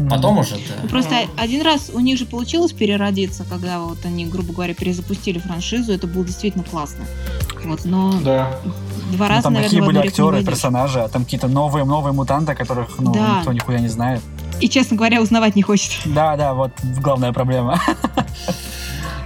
Потом 0.10 0.38
уже, 0.40 0.56
Ну, 0.56 0.62
да. 0.84 0.88
Просто 0.90 1.16
один 1.38 1.62
раз 1.62 1.92
у 1.94 2.00
них 2.00 2.18
же 2.18 2.26
получилось 2.26 2.72
переродиться, 2.72 3.44
когда 3.48 3.80
вот 3.80 4.04
они, 4.06 4.26
грубо 4.26 4.54
говоря, 4.54 4.74
перезапустили 4.74 5.40
франшизу, 5.40 5.92
это 5.92 6.08
было 6.08 6.24
действительно 6.26 6.64
классно. 6.64 7.04
Вот, 7.66 7.84
но 7.86 8.12
Да. 8.24 8.58
два 9.12 9.28
Ну, 9.28 9.30
раза, 9.30 9.44
там 9.44 9.54
наверное, 9.54 9.70
такие 9.70 9.84
были 9.86 9.98
актеры, 10.08 10.44
персонажи, 10.44 11.02
а 11.02 11.10
там 11.10 11.26
какие-то 11.26 11.48
новые, 11.48 11.84
новые 11.86 12.14
мутанты, 12.14 12.56
которых 12.56 12.98
ну, 13.00 13.14
Да. 13.14 13.40
никто 13.40 13.52
нихуя 13.54 13.80
не 13.80 13.90
знает. 13.90 14.22
И, 14.60 14.70
честно 14.70 14.98
говоря, 14.98 15.22
узнавать 15.22 15.56
не 15.56 15.62
хочет. 15.62 15.92
Да, 16.06 16.36
да, 16.38 16.54
вот 16.54 16.72
главная 17.02 17.34
проблема. 17.34 17.80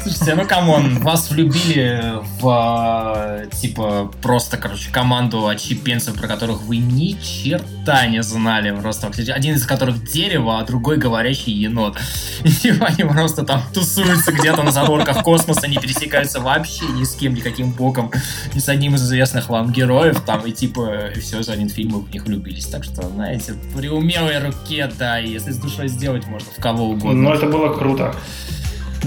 Слушайте, 0.08 0.36
ну 0.36 0.47
come 0.47 0.77
on, 0.77 0.99
вас 0.99 1.30
влюбили 1.30 2.14
в, 2.39 2.47
а, 2.47 3.45
типа, 3.47 4.10
просто, 4.22 4.55
короче, 4.55 4.89
команду 4.89 5.45
отщепенцев, 5.47 6.16
про 6.16 6.30
которых 6.30 6.62
вы 6.62 6.78
ни 6.78 7.18
черта 7.22 8.08
не 8.08 8.24
знали. 8.24 8.72
Просто 8.72 9.08
один 9.08 9.55
из 9.55 9.66
которых 9.66 10.10
дерево, 10.10 10.60
а 10.60 10.64
другой 10.64 10.95
говорящий 10.95 11.51
енот. 11.51 11.97
И 12.43 12.70
они 12.80 13.03
просто 13.03 13.43
там 13.43 13.62
тусуются 13.74 14.32
где-то 14.32 14.64
на 14.64 14.72
задворках 14.72 15.24
космоса, 15.24 15.68
не 15.68 15.76
пересекаются 15.76 16.39
вообще 16.39 16.86
ни 16.86 17.03
с 17.03 17.14
кем, 17.14 17.34
никаким 17.34 17.74
боком, 17.74 18.10
ни 18.53 18.60
с 18.60 18.70
одним 18.70 18.95
из 18.95 19.03
известных 19.03 19.49
вам 19.49 19.74
героев, 19.74 20.22
там, 20.26 20.45
и 20.45 20.53
типа, 20.53 21.10
все 21.20 21.43
за 21.43 21.51
один 21.51 21.68
фильм 21.68 21.89
вы 21.89 22.01
в 22.03 22.14
них 22.14 22.24
влюбились. 22.24 22.68
Так 22.68 22.86
что, 22.86 23.10
знаете, 23.10 23.55
при 23.76 23.89
умелой 23.89 24.39
руке, 24.39 24.89
да, 24.97 25.18
если 25.18 25.51
с 25.51 25.58
душой 25.58 25.89
сделать, 25.89 26.28
можно 26.28 26.49
в 26.49 26.62
кого 26.62 26.91
угодно 26.91 27.24
Но 27.24 27.34
это 27.34 27.47
было 27.47 27.74
круто. 27.74 28.16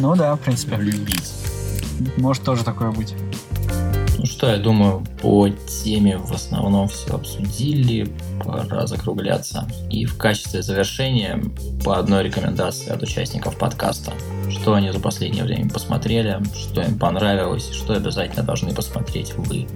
Ну 0.01 0.16
да, 0.16 0.34
в 0.34 0.40
принципе. 0.40 0.76
влюбить. 0.76 1.32
Может 2.16 2.42
тоже 2.42 2.64
такое 2.64 2.90
быть. 2.90 3.14
Ну 4.18 4.24
что, 4.24 4.51
я 4.51 4.57
думаю, 4.57 5.05
по 5.20 5.48
теме 5.48 6.16
в 6.16 6.32
основном 6.32 6.88
все 6.88 7.14
обсудили, 7.14 8.11
пора 8.42 8.86
закругляться. 8.86 9.68
И 9.90 10.07
в 10.07 10.16
качестве 10.16 10.62
завершения 10.62 11.42
по 11.84 11.98
одной 11.98 12.24
рекомендации 12.24 12.90
от 12.90 13.03
участников 13.03 13.59
подкаста. 13.59 14.12
Что 14.48 14.74
они 14.74 14.90
за 14.90 15.01
последнее 15.01 15.44
время 15.44 15.68
посмотрели, 15.68 16.38
что 16.55 16.80
им 16.80 16.98
понравилось, 16.98 17.70
что 17.70 17.94
обязательно 17.94 18.42
должны 18.42 18.74
посмотреть 18.74 19.34
вы. 19.36 19.66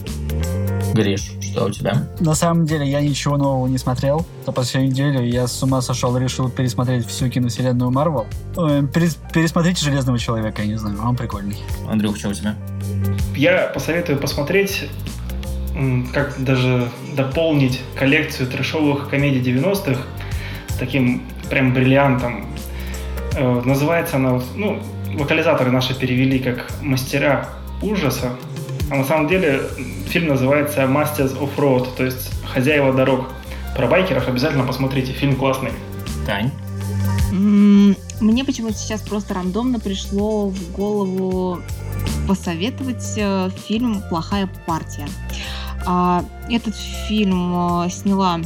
Гриш, 0.95 1.32
что 1.40 1.64
у 1.64 1.70
тебя? 1.70 2.07
На 2.20 2.36
самом 2.36 2.66
деле 2.66 2.86
я 2.86 3.01
ничего 3.01 3.36
нового 3.36 3.66
не 3.66 3.78
смотрел. 3.78 4.24
За 4.47 4.53
последнюю 4.53 4.92
неделю 4.92 5.26
я 5.26 5.49
с 5.49 5.61
ума 5.61 5.82
сошел, 5.82 6.16
решил 6.16 6.49
пересмотреть 6.49 7.05
всю 7.05 7.28
киновселенную 7.28 7.90
Марвел. 7.90 8.26
Э, 8.57 8.86
перес, 8.95 9.18
пересмотрите 9.32 9.84
Железного 9.84 10.20
Человека, 10.20 10.62
я 10.62 10.68
не 10.68 10.76
знаю, 10.76 10.97
он 11.03 11.16
прикольный. 11.16 11.57
Андрюх, 11.90 12.16
что 12.16 12.28
у 12.28 12.32
тебя? 12.32 12.55
Я 13.34 13.72
посоветую 13.74 14.18
посмотреть, 14.18 14.88
как 16.12 16.36
даже 16.38 16.88
дополнить 17.16 17.80
коллекцию 17.99 18.49
трешовых 18.49 19.09
комедий 19.11 19.40
90-х 19.53 20.01
таким 20.78 21.24
прям 21.51 21.74
бриллиантом. 21.74 22.47
Э, 23.36 23.62
называется 23.64 24.14
она, 24.16 24.40
ну, 24.55 24.80
локализаторы 25.18 25.72
наши 25.72 25.99
перевели 25.99 26.38
как 26.38 26.70
«Мастера 26.82 27.49
ужаса», 27.82 28.30
а 28.91 28.97
на 28.97 29.05
самом 29.05 29.28
деле 29.28 29.62
фильм 30.09 30.28
называется 30.28 30.82
Masters 30.82 31.39
of 31.39 31.51
Road, 31.57 31.89
то 31.97 32.05
есть 32.05 32.30
«Хозяева 32.45 32.93
дорог». 32.93 33.30
Про 33.76 33.89
байкеров 33.89 34.28
обязательно 34.28 34.64
посмотрите, 34.64 35.12
фильм 35.12 35.37
классный. 35.37 35.72
Тань? 36.26 36.51
Мне 37.32 38.45
почему-то 38.45 38.76
сейчас 38.76 39.01
просто 39.03 39.35
рандомно 39.35 39.80
пришло 39.80 40.49
в 40.49 40.72
голову 40.72 41.61
посоветовать 42.28 43.14
э, 43.16 43.51
фильм 43.66 44.03
«Плохая 44.09 44.49
партия». 44.66 45.09
А, 45.87 46.24
этот 46.49 46.76
фильм 46.76 47.82
э, 47.85 47.91
сняла 47.91 48.41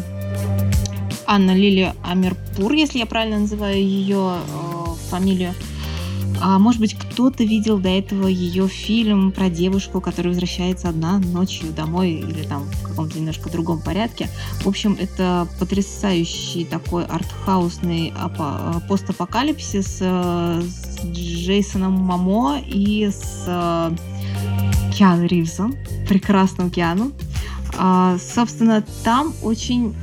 Анна 1.26 1.54
Лили 1.54 1.92
Амирпур, 2.02 2.72
если 2.72 2.98
я 2.98 3.06
правильно 3.06 3.40
называю 3.40 3.76
ее 3.76 4.36
э, 4.38 5.10
фамилию. 5.10 5.52
А 6.40 6.58
может 6.58 6.80
быть, 6.80 6.94
кто-то 6.94 7.44
видел 7.44 7.78
до 7.78 7.88
этого 7.88 8.28
ее 8.28 8.68
фильм 8.68 9.32
про 9.32 9.48
девушку, 9.48 10.00
которая 10.00 10.32
возвращается 10.32 10.88
одна 10.88 11.18
ночью 11.18 11.72
домой 11.72 12.12
или 12.12 12.44
там 12.44 12.64
в 12.64 12.82
каком-то 12.82 13.18
немножко 13.18 13.50
другом 13.50 13.80
порядке. 13.80 14.28
В 14.62 14.68
общем, 14.68 14.96
это 14.98 15.48
потрясающий 15.58 16.64
такой 16.64 17.04
артхаусный 17.04 18.12
постапокалипсис 18.88 19.98
э, 20.00 20.62
с 20.62 21.04
Джейсоном 21.04 21.92
Мамо 21.92 22.60
и 22.64 23.08
с 23.10 23.44
э, 23.46 23.90
Киану 24.92 25.26
Ривзом, 25.26 25.74
прекрасным 26.08 26.70
Киану. 26.70 27.12
А, 27.76 28.16
собственно, 28.18 28.82
там 29.04 29.34
очень 29.42 29.94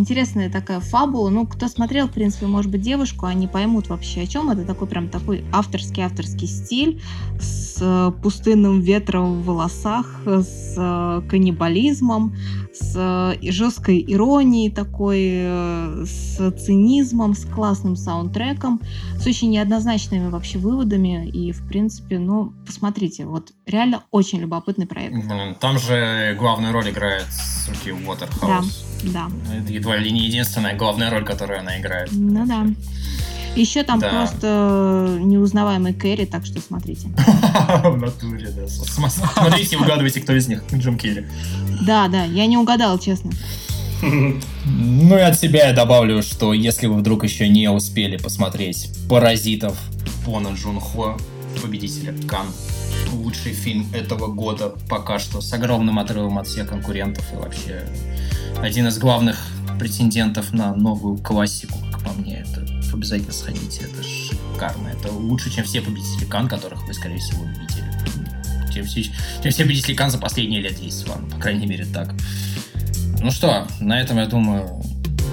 интересная 0.00 0.50
такая 0.50 0.80
фабула. 0.80 1.28
Ну, 1.28 1.46
кто 1.46 1.68
смотрел, 1.68 2.08
в 2.08 2.12
принципе, 2.12 2.46
может 2.46 2.70
быть, 2.70 2.80
девушку, 2.80 3.26
они 3.26 3.46
поймут 3.46 3.88
вообще, 3.88 4.22
о 4.22 4.26
чем 4.26 4.50
это. 4.50 4.64
Такой 4.64 4.88
прям 4.88 5.08
такой 5.08 5.44
авторский-авторский 5.52 6.48
стиль 6.48 7.00
с 7.38 7.78
э, 7.80 8.12
пустынным 8.22 8.80
ветром 8.80 9.40
в 9.40 9.44
волосах, 9.44 10.06
с 10.26 10.74
э, 10.76 11.22
каннибализмом, 11.28 12.34
с 12.72 12.94
э, 12.96 13.50
жесткой 13.50 14.04
иронией 14.06 14.70
такой, 14.70 16.06
с 16.06 16.52
цинизмом, 16.52 17.34
с 17.34 17.44
классным 17.44 17.96
саундтреком, 17.96 18.80
с 19.18 19.26
очень 19.26 19.50
неоднозначными 19.50 20.28
вообще 20.30 20.58
выводами. 20.58 21.28
И, 21.28 21.52
в 21.52 21.66
принципе, 21.68 22.18
ну, 22.18 22.52
посмотрите, 22.66 23.26
вот 23.26 23.52
реально 23.66 24.02
очень 24.10 24.40
любопытный 24.40 24.86
проект. 24.86 25.14
Там 25.60 25.78
же 25.78 26.34
главную 26.38 26.72
роль 26.72 26.90
играет 26.90 27.26
Суки 27.30 27.90
Уотерхаус. 27.90 28.40
Да, 28.40 28.89
да. 29.02 29.28
Это 29.54 29.72
едва 29.72 29.96
ли 29.96 30.10
не 30.10 30.26
единственная 30.26 30.76
главная 30.76 31.10
роль, 31.10 31.24
которую 31.24 31.60
она 31.60 31.78
играет. 31.78 32.10
Ну 32.12 32.46
да. 32.46 32.66
Еще 33.56 33.82
там 33.82 33.98
да. 33.98 34.10
просто 34.10 35.18
неузнаваемый 35.20 35.92
Кэрри, 35.92 36.24
так 36.24 36.46
что 36.46 36.60
смотрите. 36.60 37.08
В 37.84 37.96
натуре, 37.96 38.48
да. 38.50 38.68
Смотрите 38.68 39.76
и 39.76 39.78
угадывайте, 39.78 40.20
кто 40.20 40.32
из 40.34 40.46
них. 40.46 40.62
Джим 40.72 40.96
Керри. 40.96 41.26
Да, 41.84 42.08
да, 42.08 42.24
я 42.24 42.46
не 42.46 42.56
угадал, 42.56 42.98
честно. 42.98 43.30
Ну 44.66 45.16
и 45.16 45.20
от 45.20 45.38
себя 45.38 45.68
я 45.68 45.74
добавлю, 45.74 46.22
что 46.22 46.52
если 46.52 46.86
вы 46.86 46.98
вдруг 46.98 47.24
еще 47.24 47.48
не 47.48 47.68
успели 47.70 48.16
посмотреть 48.16 48.90
«Паразитов» 49.08 49.76
Пона 50.24 50.54
Джун 50.54 50.80
Хо, 50.80 51.18
победителя 51.60 52.14
Кан, 52.28 52.46
лучший 53.12 53.52
фильм 53.52 53.86
этого 53.92 54.26
года 54.28 54.74
пока 54.88 55.18
что, 55.18 55.40
с 55.40 55.52
огромным 55.52 55.98
отрывом 55.98 56.38
от 56.38 56.46
всех 56.46 56.68
конкурентов 56.68 57.24
и 57.32 57.36
вообще 57.36 57.84
один 58.62 58.88
из 58.88 58.98
главных 58.98 59.38
претендентов 59.78 60.52
на 60.52 60.74
новую 60.74 61.18
классику, 61.18 61.78
как 61.90 62.02
по 62.02 62.12
мне, 62.12 62.44
это 62.46 62.66
обязательно 62.92 63.32
сходите, 63.32 63.84
это 63.84 64.02
шикарно, 64.02 64.88
это 64.88 65.12
лучше, 65.12 65.50
чем 65.50 65.64
все 65.64 65.80
победители 65.80 66.26
Кан, 66.26 66.48
которых 66.48 66.86
вы, 66.86 66.94
скорее 66.94 67.18
всего, 67.18 67.44
видели. 67.44 67.90
Чем 68.72 68.84
все, 68.84 69.04
чем 69.04 69.50
все 69.50 69.64
победители 69.64 69.94
Кан 69.94 70.10
за 70.10 70.18
последние 70.18 70.60
лет 70.60 70.78
10, 70.78 71.08
ладно, 71.08 71.28
по 71.28 71.40
крайней 71.40 71.66
мере, 71.66 71.86
так. 71.86 72.14
Ну 73.20 73.30
что, 73.30 73.66
на 73.80 74.00
этом, 74.00 74.18
я 74.18 74.26
думаю, 74.26 74.82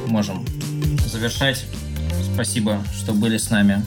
можем 0.08 0.46
завершать. 1.06 1.66
Спасибо, 2.34 2.82
что 2.96 3.14
были 3.14 3.38
с 3.38 3.50
нами. 3.50 3.84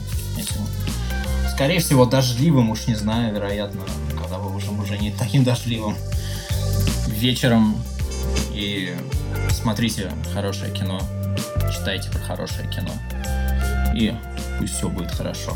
Скорее 1.61 1.79
всего, 1.79 2.07
дождливым, 2.07 2.71
уж 2.71 2.87
не 2.87 2.95
знаю, 2.95 3.35
вероятно, 3.35 3.81
когда 4.19 4.39
вы 4.39 4.51
уже, 4.55 4.71
уже 4.71 4.97
не 4.97 5.11
таким 5.11 5.43
дождливым 5.43 5.95
вечером. 7.05 7.75
И 8.51 8.95
смотрите 9.51 10.11
хорошее 10.33 10.73
кино, 10.73 10.99
читайте 11.71 12.09
про 12.09 12.19
хорошее 12.21 12.67
кино. 12.67 12.91
И 13.95 14.11
пусть 14.57 14.73
все 14.73 14.89
будет 14.89 15.11
хорошо. 15.11 15.55